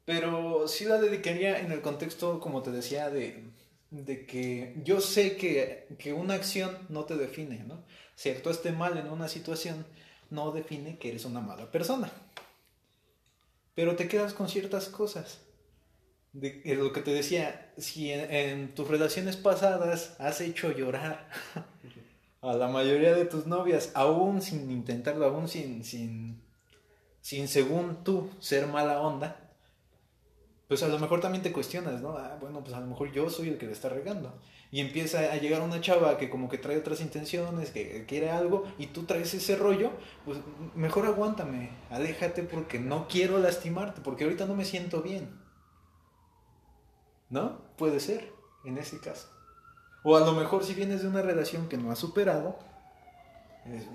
Pero 0.06 0.68
sí 0.68 0.86
la 0.86 1.00
dedicaría 1.00 1.60
en 1.60 1.72
el 1.72 1.82
contexto, 1.82 2.40
como 2.40 2.62
te 2.62 2.70
decía, 2.70 3.10
de, 3.10 3.44
de 3.90 4.28
que 4.28 4.76
yo 4.84 5.02
sé 5.02 5.36
que, 5.36 5.88
que 5.98 6.14
una 6.14 6.36
acción 6.36 6.78
no 6.90 7.06
te 7.06 7.18
define, 7.18 7.64
¿no? 7.64 7.84
Si 8.16 8.30
actuaste 8.30 8.72
mal 8.72 9.00
en 9.00 9.10
una 9.10 9.28
situación, 9.28 9.84
no 10.30 10.52
define 10.52 11.00
que 11.00 11.10
eres 11.10 11.26
una 11.26 11.42
mala 11.42 11.72
persona. 11.72 12.12
Pero 13.74 13.96
te 13.96 14.08
quedas 14.08 14.36
con 14.36 14.48
ciertas 14.48 14.88
cosas. 14.88 15.40
De 16.34 16.62
lo 16.76 16.94
que 16.94 17.02
te 17.02 17.12
decía, 17.12 17.74
si 17.80 18.12
en, 18.12 18.32
en 18.32 18.76
tus 18.76 18.88
relaciones 18.88 19.38
pasadas 19.38 20.16
has 20.20 20.40
hecho 20.40 20.72
llorar 20.72 21.28
a 22.42 22.54
la 22.54 22.68
mayoría 22.68 23.14
de 23.14 23.26
tus 23.26 23.46
novias, 23.46 23.92
aún 23.94 24.42
sin 24.42 24.70
intentarlo, 24.72 25.26
aún 25.26 25.48
sin, 25.48 25.84
sin, 25.84 26.42
sin 27.22 27.48
según 27.48 28.04
tú 28.04 28.32
ser 28.40 28.68
mala 28.68 29.00
onda, 29.02 29.52
pues 30.68 30.82
a 30.84 30.88
lo 30.88 30.98
mejor 31.00 31.20
también 31.20 31.44
te 31.44 31.52
cuestionas, 31.52 32.02
¿no? 32.02 32.18
Ah, 32.18 32.38
bueno, 32.40 32.62
pues 32.62 32.74
a 32.74 32.80
lo 32.80 32.88
mejor 32.88 33.12
yo 33.12 33.30
soy 33.30 33.50
el 33.50 33.58
que 33.58 33.66
le 33.66 33.74
está 33.74 33.90
regando. 33.90 34.34
Y 34.72 34.80
empieza 34.80 35.20
a 35.20 35.36
llegar 35.36 35.62
una 35.62 35.82
chava 35.82 36.18
que 36.18 36.30
como 36.30 36.48
que 36.48 36.58
trae 36.58 36.78
otras 36.78 37.02
intenciones, 37.02 37.72
que 37.72 38.06
quiere 38.06 38.32
algo, 38.32 38.64
y 38.78 38.88
tú 38.88 39.04
traes 39.04 39.34
ese 39.34 39.58
rollo, 39.58 39.92
pues 40.24 40.40
mejor 40.74 41.06
aguántame, 41.06 41.72
aléjate 41.90 42.44
porque 42.44 42.80
no 42.80 43.10
quiero 43.10 43.38
lastimarte, 43.38 44.00
porque 44.00 44.24
ahorita 44.24 44.46
no 44.46 44.56
me 44.56 44.64
siento 44.64 45.02
bien. 45.02 45.38
¿No? 47.30 47.62
Puede 47.78 48.00
ser, 48.00 48.32
en 48.64 48.78
ese 48.78 49.00
caso. 49.00 49.28
O 50.04 50.16
a 50.18 50.22
lo 50.22 50.32
mejor 50.34 50.64
si 50.64 50.74
vienes 50.74 51.02
de 51.04 51.08
una 51.08 51.22
relación 51.22 51.68
que 51.70 51.78
no 51.78 51.92
has 51.92 52.00
superado, 52.00 52.58
es- 53.66 53.88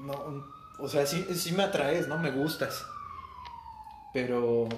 no, 0.00 0.44
o 0.78 0.88
sea, 0.88 1.04
sí, 1.06 1.24
sí 1.34 1.52
me 1.52 1.64
atraes, 1.64 2.06
¿no? 2.08 2.18
Me 2.18 2.30
gustas. 2.30 2.84
Pero, 4.12 4.68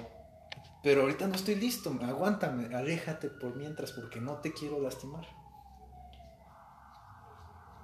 pero 0.83 1.01
ahorita 1.01 1.27
no 1.27 1.35
estoy 1.35 1.55
listo, 1.55 1.93
aguántame, 2.03 2.73
aléjate 2.75 3.29
por 3.29 3.55
mientras 3.55 3.91
porque 3.91 4.19
no 4.19 4.33
te 4.35 4.51
quiero 4.53 4.79
lastimar. 4.81 5.25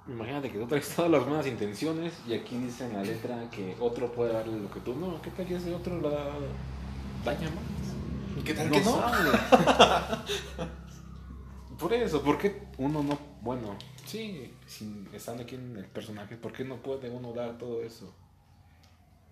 Imagínate 0.08 0.50
que 0.50 0.58
tú 0.58 0.66
traes 0.66 0.88
todas 0.96 1.10
las 1.10 1.22
buenas 1.24 1.46
intenciones 1.46 2.14
y 2.26 2.32
aquí 2.34 2.56
dice 2.56 2.86
en 2.86 2.94
la 2.94 3.02
letra 3.02 3.48
que 3.50 3.76
otro 3.78 4.10
puede 4.10 4.32
darle 4.32 4.58
lo 4.58 4.70
que 4.70 4.80
tú 4.80 4.94
no. 4.96 5.20
¿Qué 5.20 5.30
tal 5.30 5.46
que 5.46 5.56
ese 5.56 5.74
otro 5.74 6.00
la 6.00 6.10
daña 7.24 7.50
más? 7.50 8.38
¿Y 8.38 8.42
qué 8.42 8.54
tal 8.54 8.66
No 8.68 8.72
que 8.72 8.80
no? 8.80 8.92
sabe. 8.92 9.30
Por 11.78 11.92
eso, 11.92 12.22
¿por 12.22 12.38
qué 12.38 12.66
uno 12.78 13.02
no? 13.02 13.18
Bueno, 13.40 13.76
sí, 14.06 14.54
sin, 14.66 15.08
estando 15.12 15.42
aquí 15.42 15.56
en 15.56 15.76
el 15.76 15.86
personaje, 15.86 16.36
¿por 16.36 16.52
qué 16.52 16.64
no 16.64 16.76
puede 16.76 17.10
uno 17.10 17.32
dar 17.32 17.58
todo 17.58 17.82
eso? 17.82 18.14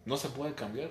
No 0.05 0.17
se 0.17 0.29
puede 0.29 0.55
cambiar. 0.55 0.91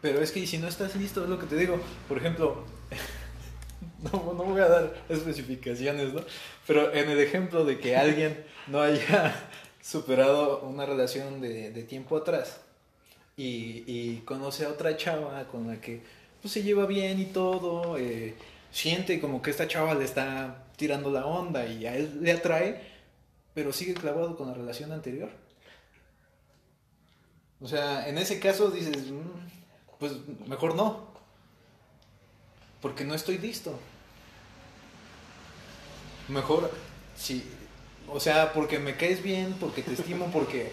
Pero 0.00 0.20
es 0.20 0.30
que 0.30 0.46
si 0.46 0.58
no 0.58 0.68
estás 0.68 0.94
listo, 0.96 1.24
es 1.24 1.28
lo 1.28 1.38
que 1.38 1.46
te 1.46 1.56
digo. 1.56 1.80
Por 2.08 2.18
ejemplo, 2.18 2.64
no, 4.12 4.32
no 4.34 4.44
voy 4.44 4.60
a 4.60 4.68
dar 4.68 5.04
especificaciones, 5.08 6.12
¿no? 6.14 6.22
Pero 6.66 6.92
en 6.94 7.10
el 7.10 7.18
ejemplo 7.18 7.64
de 7.64 7.78
que 7.78 7.96
alguien 7.96 8.44
no 8.68 8.80
haya 8.80 9.34
superado 9.82 10.60
una 10.60 10.86
relación 10.86 11.40
de, 11.40 11.72
de 11.72 11.82
tiempo 11.82 12.16
atrás 12.16 12.60
y, 13.36 13.84
y 13.86 14.22
conoce 14.24 14.66
a 14.66 14.68
otra 14.68 14.96
chava 14.96 15.46
con 15.48 15.66
la 15.66 15.80
que 15.80 16.02
pues, 16.42 16.52
se 16.52 16.62
lleva 16.62 16.86
bien 16.86 17.20
y 17.20 17.26
todo, 17.26 17.96
eh, 17.98 18.34
siente 18.70 19.20
como 19.20 19.42
que 19.42 19.50
esta 19.50 19.66
chava 19.66 19.94
le 19.94 20.04
está 20.04 20.64
tirando 20.78 21.10
la 21.10 21.26
onda 21.26 21.66
y 21.66 21.84
a 21.86 21.94
él 21.94 22.20
le 22.22 22.32
atrae, 22.32 22.80
pero 23.52 23.72
sigue 23.72 23.92
clavado 23.92 24.36
con 24.36 24.46
la 24.48 24.54
relación 24.54 24.92
anterior. 24.92 25.28
O 27.60 27.66
sea, 27.66 28.08
en 28.08 28.16
ese 28.16 28.38
caso 28.38 28.70
dices, 28.70 29.10
"Mm, 29.10 29.98
pues 29.98 30.12
mejor 30.46 30.76
no. 30.76 31.08
Porque 32.80 33.04
no 33.04 33.14
estoy 33.14 33.38
listo. 33.38 33.76
Mejor, 36.28 36.70
sí. 37.16 37.42
O 38.06 38.20
sea, 38.20 38.52
porque 38.52 38.78
me 38.78 38.96
caes 38.96 39.22
bien, 39.22 39.54
porque 39.58 39.82
te 39.82 39.94
estimo, 39.94 40.26
porque, 40.32 40.72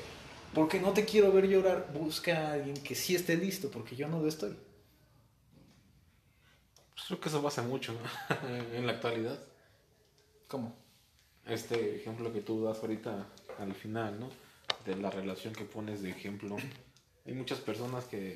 porque 0.53 0.79
no 0.79 0.93
te 0.93 1.05
quiero 1.05 1.31
ver 1.31 1.47
llorar. 1.47 1.87
Busca 1.91 2.49
a 2.49 2.53
alguien 2.53 2.77
que 2.77 2.93
sí 2.93 3.15
esté 3.15 3.35
listo, 3.35 3.71
porque 3.71 3.95
yo 3.95 4.07
no 4.07 4.19
lo 4.19 4.27
estoy. 4.27 4.55
Pues 6.93 7.07
creo 7.07 7.19
que 7.19 7.29
eso 7.29 7.41
pasa 7.41 7.63
mucho 7.63 7.93
¿no? 7.93 8.47
en 8.77 8.85
la 8.85 8.93
actualidad. 8.93 9.39
¿Cómo? 10.47 10.75
Este 11.45 11.95
ejemplo 11.95 12.33
que 12.33 12.41
tú 12.41 12.63
das 12.63 12.79
ahorita 12.79 13.27
al 13.59 13.73
final, 13.73 14.19
¿no? 14.19 14.29
De 14.85 14.95
la 14.95 15.09
relación 15.11 15.53
que 15.53 15.63
pones 15.65 16.01
de 16.01 16.09
ejemplo. 16.09 16.57
Hay 17.25 17.33
muchas 17.33 17.59
personas 17.59 18.05
que 18.05 18.35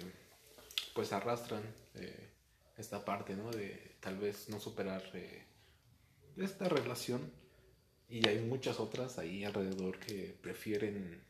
pues 0.93 1.11
arrastran 1.13 1.63
eh, 1.95 2.29
esta 2.77 3.05
parte, 3.05 3.35
¿no? 3.35 3.51
De 3.51 3.95
tal 3.99 4.17
vez 4.17 4.49
no 4.49 4.59
superar 4.59 5.03
eh, 5.13 5.43
esta 6.37 6.67
relación. 6.69 7.31
Y 8.09 8.27
hay 8.27 8.39
muchas 8.39 8.79
otras 8.79 9.19
ahí 9.19 9.43
alrededor 9.43 9.99
que 9.99 10.35
prefieren, 10.41 11.21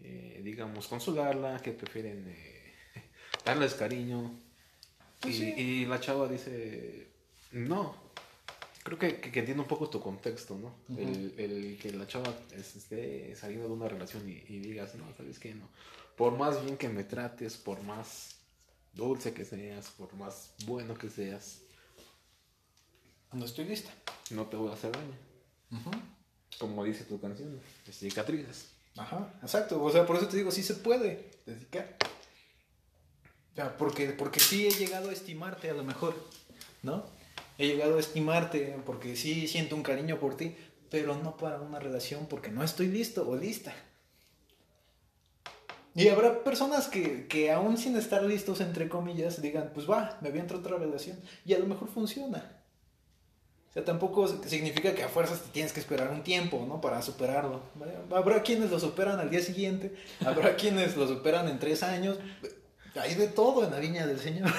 eh, 0.00 0.40
digamos, 0.42 0.88
consolarla, 0.88 1.60
que 1.60 1.72
prefieren 1.72 2.34
darles 3.44 3.74
cariño. 3.74 4.32
Y, 5.18 5.20
Pues 5.20 5.36
sí. 5.36 5.54
y 5.56 5.84
la 5.86 6.00
chava 6.00 6.28
dice, 6.28 7.08
no. 7.52 8.05
Creo 8.86 8.98
que, 9.00 9.20
que, 9.20 9.32
que 9.32 9.40
entiende 9.40 9.62
un 9.62 9.68
poco 9.68 9.90
tu 9.90 10.00
contexto, 10.00 10.56
¿no? 10.56 10.72
El, 10.96 11.34
el 11.38 11.76
que 11.82 11.90
la 11.92 12.06
chava 12.06 12.32
es- 12.56 12.76
esté 12.76 13.34
saliendo 13.34 13.66
de 13.66 13.74
una 13.74 13.88
relación 13.88 14.28
y, 14.28 14.34
y 14.48 14.60
digas, 14.60 14.94
no, 14.94 15.04
¿sabes 15.16 15.40
qué? 15.40 15.54
No. 15.56 15.68
Por 16.16 16.38
más 16.38 16.62
bien 16.64 16.76
que 16.76 16.88
me 16.88 17.02
trates, 17.02 17.56
por 17.56 17.82
más 17.82 18.36
dulce 18.92 19.34
que 19.34 19.44
seas, 19.44 19.88
por 19.88 20.14
más 20.14 20.52
bueno 20.66 20.94
que 20.94 21.10
seas, 21.10 21.62
No 23.32 23.44
estoy 23.44 23.64
lista. 23.64 23.90
no 24.30 24.46
te 24.46 24.56
voy 24.56 24.70
a 24.70 24.74
hacer 24.74 24.92
daño. 24.92 25.16
Como 26.60 26.84
dice 26.84 27.02
tu 27.04 27.20
canción, 27.20 27.60
cicatrices. 27.90 28.70
Ajá, 28.96 29.34
exacto. 29.42 29.82
O 29.82 29.90
sea, 29.90 30.06
por 30.06 30.16
eso 30.16 30.28
te 30.28 30.36
digo, 30.36 30.50
sí 30.52 30.62
se 30.62 30.74
puede 30.74 31.28
dedicar. 31.44 31.96
O 33.52 33.56
sea, 33.56 33.76
porque, 33.76 34.10
porque 34.10 34.38
sí 34.40 34.66
he 34.66 34.70
llegado 34.70 35.10
a 35.10 35.12
estimarte 35.12 35.68
a 35.70 35.74
lo 35.74 35.82
mejor, 35.82 36.14
¿no? 36.84 37.04
He 37.58 37.66
llegado 37.66 37.96
a 37.96 38.00
estimarte 38.00 38.76
porque 38.84 39.16
sí 39.16 39.48
siento 39.48 39.76
un 39.76 39.82
cariño 39.82 40.18
por 40.18 40.36
ti, 40.36 40.56
pero 40.90 41.16
no 41.16 41.36
para 41.36 41.60
una 41.60 41.78
relación 41.78 42.26
porque 42.26 42.50
no 42.50 42.62
estoy 42.62 42.88
listo 42.88 43.28
o 43.28 43.36
lista. 43.36 43.74
Y 45.94 46.08
habrá 46.08 46.44
personas 46.44 46.88
que, 46.88 47.26
que 47.26 47.50
aún 47.50 47.78
sin 47.78 47.96
estar 47.96 48.22
listos, 48.22 48.60
entre 48.60 48.86
comillas, 48.86 49.40
digan, 49.40 49.70
pues 49.72 49.88
va, 49.88 50.18
me 50.20 50.28
aviento 50.28 50.54
a 50.54 50.58
otra 50.58 50.76
relación. 50.76 51.18
Y 51.46 51.54
a 51.54 51.58
lo 51.58 51.66
mejor 51.66 51.88
funciona. 51.88 52.52
O 53.70 53.72
sea, 53.72 53.82
tampoco 53.82 54.28
significa 54.44 54.94
que 54.94 55.02
a 55.02 55.08
fuerzas 55.08 55.40
te 55.40 55.48
tienes 55.48 55.72
que 55.72 55.80
esperar 55.80 56.10
un 56.10 56.22
tiempo, 56.22 56.62
¿no? 56.68 56.82
Para 56.82 57.00
superarlo. 57.00 57.62
Habrá 58.14 58.42
quienes 58.42 58.70
lo 58.70 58.78
superan 58.78 59.20
al 59.20 59.30
día 59.30 59.40
siguiente, 59.40 59.94
habrá 60.24 60.56
quienes 60.56 60.96
lo 60.98 61.08
superan 61.08 61.48
en 61.48 61.58
tres 61.58 61.82
años. 61.82 62.18
Hay 62.94 63.14
de 63.14 63.28
todo 63.28 63.64
en 63.64 63.70
la 63.70 63.78
viña 63.78 64.06
del 64.06 64.18
Señor. 64.18 64.50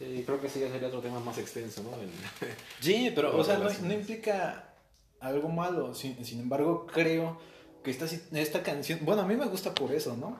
Sí, 0.00 0.22
creo 0.24 0.40
que 0.40 0.46
ese 0.48 0.60
ya 0.60 0.68
sería 0.68 0.88
otro 0.88 1.00
tema 1.02 1.20
más 1.20 1.36
extenso, 1.38 1.82
¿no? 1.84 1.94
El- 2.00 2.10
Sí, 2.80 3.12
pero, 3.14 3.36
o 3.36 3.44
sea, 3.44 3.58
no, 3.58 3.68
no 3.70 3.92
implica 3.92 4.72
algo 5.20 5.48
malo. 5.50 5.94
Sin, 5.94 6.24
sin 6.24 6.40
embargo, 6.40 6.86
creo 6.86 7.38
que 7.84 7.90
esta, 7.90 8.06
esta 8.32 8.62
canción, 8.62 9.00
bueno, 9.02 9.22
a 9.22 9.26
mí 9.26 9.36
me 9.36 9.44
gusta 9.46 9.74
por 9.74 9.92
eso, 9.92 10.16
¿no? 10.16 10.36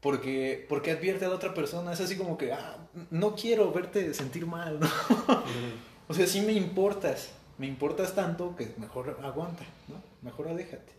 Porque, 0.00 0.64
porque 0.68 0.92
advierte 0.92 1.24
a 1.26 1.28
la 1.28 1.34
otra 1.34 1.52
persona, 1.52 1.92
es 1.92 2.00
así 2.00 2.16
como 2.16 2.38
que, 2.38 2.52
ah, 2.52 2.88
no 3.10 3.34
quiero 3.34 3.70
verte 3.72 4.14
sentir 4.14 4.46
mal, 4.46 4.80
¿no? 4.80 4.88
O 6.08 6.14
sea, 6.14 6.26
sí 6.26 6.40
me 6.40 6.52
importas, 6.52 7.30
me 7.58 7.66
importas 7.66 8.14
tanto 8.14 8.56
que 8.56 8.72
mejor 8.78 9.18
aguanta, 9.22 9.64
¿no? 9.88 9.96
Mejor 10.22 10.48
aléjate. 10.48 10.92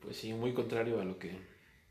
Pues 0.00 0.16
sí, 0.16 0.34
muy 0.34 0.52
contrario 0.52 1.00
a 1.00 1.04
lo 1.04 1.18
que 1.18 1.30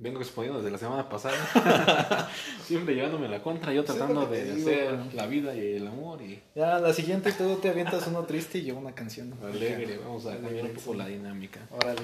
vengo 0.01 0.19
exponiendo 0.19 0.59
desde 0.59 0.71
la 0.71 0.77
semana 0.79 1.07
pasada. 1.07 2.29
Siempre 2.65 2.95
llevándome 2.95 3.29
la 3.29 3.41
contra, 3.41 3.71
yo 3.71 3.83
tratando 3.83 4.25
de 4.25 4.55
digo, 4.55 4.69
hacer 4.69 4.99
la 5.13 5.27
vida 5.27 5.55
y 5.55 5.75
el 5.75 5.87
amor 5.87 6.21
y 6.21 6.41
Ya, 6.55 6.79
la 6.79 6.91
siguiente 6.93 7.31
tú 7.31 7.55
te 7.57 7.69
avientas 7.69 8.07
uno 8.07 8.23
triste 8.23 8.57
y 8.57 8.65
yo 8.65 8.75
una 8.75 8.93
canción. 8.93 9.33
alegre. 9.43 9.99
Vamos 9.99 10.25
a 10.25 10.37
cambiar 10.37 10.65
un 10.65 10.73
poco 10.73 10.95
la 10.95 11.05
dinámica. 11.07 11.59
Órale. 11.69 12.01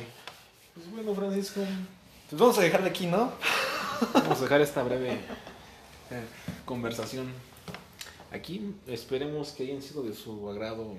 Pues 0.75 0.91
bueno, 0.91 1.15
Francisco, 1.15 1.62
Pues 2.29 2.39
vamos 2.39 2.57
a 2.60 2.62
dejarle 2.62 2.89
aquí, 2.89 3.07
¿no? 3.07 3.31
vamos 4.13 4.38
a 4.38 4.41
dejar 4.43 4.62
esta 4.62 4.83
breve 4.83 5.13
eh, 6.12 6.23
conversación 6.65 7.31
aquí. 8.31 8.75
Esperemos 8.86 9.53
que 9.53 9.63
hayan 9.63 9.81
sido 9.81 10.03
de 10.03 10.13
su 10.13 10.47
agrado 10.51 10.93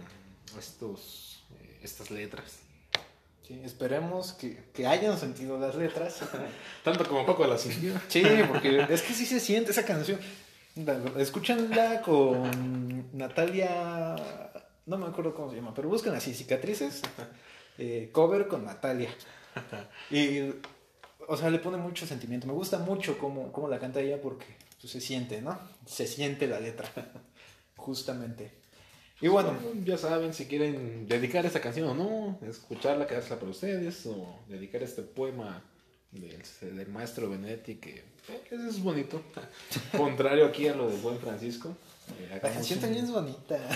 estos, 0.59 1.45
eh, 1.61 1.79
estas 1.85 2.11
letras. 2.11 2.59
Sí, 3.49 3.59
esperemos 3.65 4.35
que, 4.35 4.63
que 4.75 4.87
hayan 4.87 5.19
sentido 5.19 5.59
las 5.59 5.75
letras. 5.75 6.21
Tanto 6.85 7.09
como 7.09 7.25
Coco 7.25 7.47
la 7.47 7.57
sintió. 7.57 7.95
Sí, 8.09 8.23
porque 8.47 8.85
es 8.91 9.01
que 9.03 9.15
sí 9.15 9.25
se 9.25 9.41
siente 9.41 9.71
esa 9.71 9.85
canción. 9.87 10.21
La- 10.77 11.01
Escúchanla 11.21 12.03
con 12.03 13.09
Natalia, 13.17 14.15
no 14.87 14.99
me 14.99 15.07
acuerdo 15.07 15.35
cómo 15.35 15.49
se 15.51 15.57
llama, 15.57 15.73
pero 15.75 15.89
busquen 15.89 16.15
así, 16.15 16.35
cicatrices, 16.35 17.01
eh, 17.79 18.11
cover 18.13 18.49
con 18.49 18.65
Natalia. 18.67 19.09
Y, 20.11 20.53
o 21.27 21.37
sea, 21.37 21.49
le 21.51 21.59
pone 21.59 21.79
mucho 21.79 22.07
sentimiento. 22.07 22.47
Me 22.47 22.53
gusta 22.53 22.79
mucho 22.79 23.17
cómo, 23.19 23.51
cómo 23.51 23.67
la 23.69 23.79
canta 23.79 24.01
ella 24.01 24.21
porque 24.21 24.47
pues, 24.81 24.93
se 24.93 25.01
siente, 25.01 25.41
¿no? 25.41 25.59
Se 25.87 26.07
siente 26.07 26.47
la 26.47 26.61
letra, 26.61 26.89
justamente. 27.77 28.58
Y 29.21 29.29
bueno, 29.29 29.53
ya 29.85 29.99
saben, 29.99 30.33
si 30.33 30.47
quieren 30.47 31.09
dedicar 31.09 31.45
esta 31.45 31.61
canción 31.61 31.89
o 31.89 31.95
no, 31.95 32.39
escucharla, 32.49 33.07
quedársela 33.07 33.37
para 33.41 33.51
ustedes, 33.51 34.07
o 34.07 34.39
dedicar 34.49 34.83
este 34.83 35.03
poema 35.03 35.63
del, 36.13 36.41
del 36.77 36.89
maestro 36.89 37.29
Benedetti, 37.29 37.77
que 37.77 38.05
es 38.51 38.81
bonito. 38.83 39.21
Contrario 39.97 40.47
aquí 40.47 40.69
a 40.69 40.75
lo 40.75 40.89
de 40.89 40.97
Buen 40.99 41.19
Francisco. 41.19 41.75
eh, 42.21 42.29
la 42.31 42.41
canción 42.41 42.79
un- 42.79 42.83
también 42.85 43.05
es 43.05 43.11
bonita. 43.11 43.59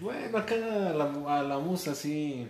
Bueno, 0.00 0.38
acá 0.38 0.54
a 0.56 0.92
la, 0.92 1.38
a 1.38 1.42
la 1.44 1.58
musa 1.60 1.94
sí 1.94 2.48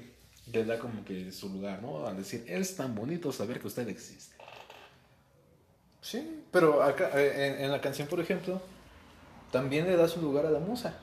le 0.50 0.64
da 0.64 0.78
como 0.78 1.04
que 1.04 1.30
su 1.30 1.50
lugar, 1.50 1.82
¿no? 1.82 2.06
Al 2.06 2.16
decir, 2.16 2.42
es 2.48 2.74
tan 2.74 2.94
bonito 2.94 3.32
saber 3.32 3.60
que 3.60 3.66
usted 3.66 3.86
existe. 3.88 4.34
Sí, 6.00 6.42
pero 6.50 6.82
acá, 6.82 7.10
eh, 7.14 7.54
en, 7.58 7.64
en 7.66 7.70
la 7.70 7.80
canción, 7.82 8.08
por 8.08 8.18
ejemplo, 8.20 8.62
también 9.52 9.86
le 9.86 9.94
da 9.96 10.08
su 10.08 10.22
lugar 10.22 10.46
a 10.46 10.50
la 10.50 10.58
musa. 10.58 10.98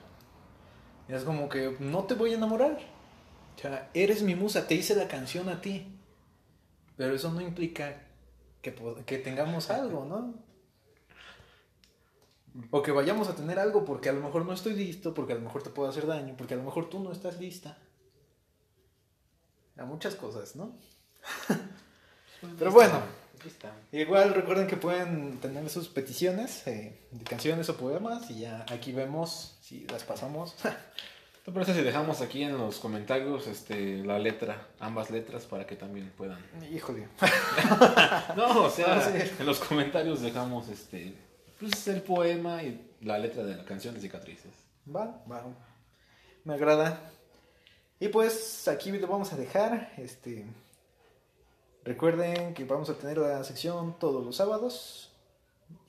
Y 1.08 1.14
es 1.14 1.24
como 1.24 1.50
que 1.50 1.76
no 1.80 2.04
te 2.06 2.14
voy 2.14 2.34
a 2.34 2.38
enamorar. 2.38 2.80
O 3.56 3.60
sea, 3.60 3.90
eres 3.94 4.22
mi 4.22 4.36
musa, 4.36 4.68
te 4.68 4.76
hice 4.76 4.96
la 4.96 5.08
canción 5.08 5.50
a 5.50 5.62
ti. 5.62 5.88
Pero 6.98 7.16
eso 7.16 7.32
no 7.32 7.42
implica 7.42 8.02
que, 8.62 8.76
que 9.06 9.18
tengamos 9.18 9.70
algo, 9.70 10.06
¿no? 10.06 10.36
O 12.70 12.82
que 12.82 12.92
vayamos 12.92 13.30
a 13.30 13.36
tener 13.36 13.60
algo 13.60 13.86
porque 13.86 14.10
a 14.10 14.14
lo 14.14 14.22
mejor 14.22 14.46
no 14.46 14.54
estoy 14.54 14.74
listo, 14.74 15.14
porque 15.14 15.34
a 15.34 15.36
lo 15.36 15.42
mejor 15.42 15.64
te 15.64 15.70
puedo 15.70 15.90
hacer 15.90 16.06
daño, 16.06 16.36
porque 16.38 16.54
a 16.54 16.58
lo 16.58 16.64
mejor 16.64 16.90
tú 16.90 17.00
no 17.00 17.12
estás 17.12 17.40
lista. 17.40 17.78
A 19.78 19.86
muchas 19.86 20.16
cosas, 20.16 20.56
¿no? 20.56 20.76
Pero 22.60 22.72
bueno. 22.72 23.20
Aquí 23.41 23.47
está. 23.49 23.73
Igual 23.91 24.36
recuerden 24.36 24.67
que 24.67 24.77
pueden 24.77 25.39
tener 25.39 25.67
sus 25.67 25.88
peticiones 25.88 26.67
eh, 26.67 27.08
de 27.10 27.23
canciones 27.23 27.67
o 27.69 27.75
poemas 27.75 28.30
y 28.30 28.41
ya 28.41 28.67
aquí 28.69 28.91
vemos 28.91 29.58
si 29.62 29.88
las 29.88 30.04
pasamos. 30.04 30.56
¿Te 31.45 31.51
parece 31.51 31.73
si 31.73 31.82
dejamos 31.82 32.21
aquí 32.21 32.43
en 32.43 32.56
los 32.56 32.77
comentarios 32.77 33.47
este, 33.47 33.97
la 34.06 34.19
letra, 34.19 34.67
ambas 34.80 35.10
letras, 35.10 35.45
para 35.45 35.65
que 35.65 35.75
también 35.75 36.13
puedan 36.15 36.38
Híjole. 36.71 37.08
No, 38.38 38.65
o 38.65 38.69
sea, 38.69 38.93
Ah, 38.99 39.12
sí. 39.12 39.32
en 39.39 39.45
los 39.47 39.60
comentarios 39.60 40.21
dejamos 40.21 40.69
este 40.69 41.15
pues 41.60 41.88
el 41.88 42.04
poema 42.04 42.62
y 42.62 42.91
la 43.01 43.17
letra 43.17 43.43
de 43.43 43.56
la 43.56 43.65
canción 43.65 43.95
de 43.95 44.01
cicatrices. 44.01 44.54
Va, 44.88 45.23
va. 45.32 45.43
Me 46.43 46.54
agrada. 46.54 47.12
Y 47.99 48.08
pues 48.10 48.67
aquí 48.67 48.91
lo 48.91 49.08
vamos 49.08 49.34
a 49.34 49.36
dejar. 49.36 49.93
Este 49.97 50.45
recuerden 51.84 52.54
que 52.54 52.63
vamos 52.65 52.89
a 52.89 52.96
tener 52.96 53.17
la 53.17 53.44
sección 53.44 53.98
todos 54.00 54.24
los 54.26 54.36
sábados 54.36 55.10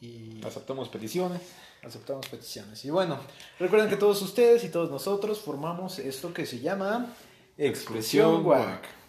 y 0.00 0.40
Aceptamos 0.44 0.88
peticiones. 0.88 1.40
aceptamos 1.82 2.28
peticiones. 2.28 2.84
Y 2.84 2.90
bueno, 2.90 3.18
recuerden 3.58 3.88
que 3.90 3.96
todos 3.96 4.22
ustedes 4.22 4.64
y 4.64 4.68
todos 4.68 4.90
nosotros 4.90 5.40
formamos 5.40 5.98
esto 5.98 6.32
que 6.32 6.46
se 6.46 6.60
llama 6.60 7.14
Expresión. 7.58 8.42
Guac. 8.42 9.01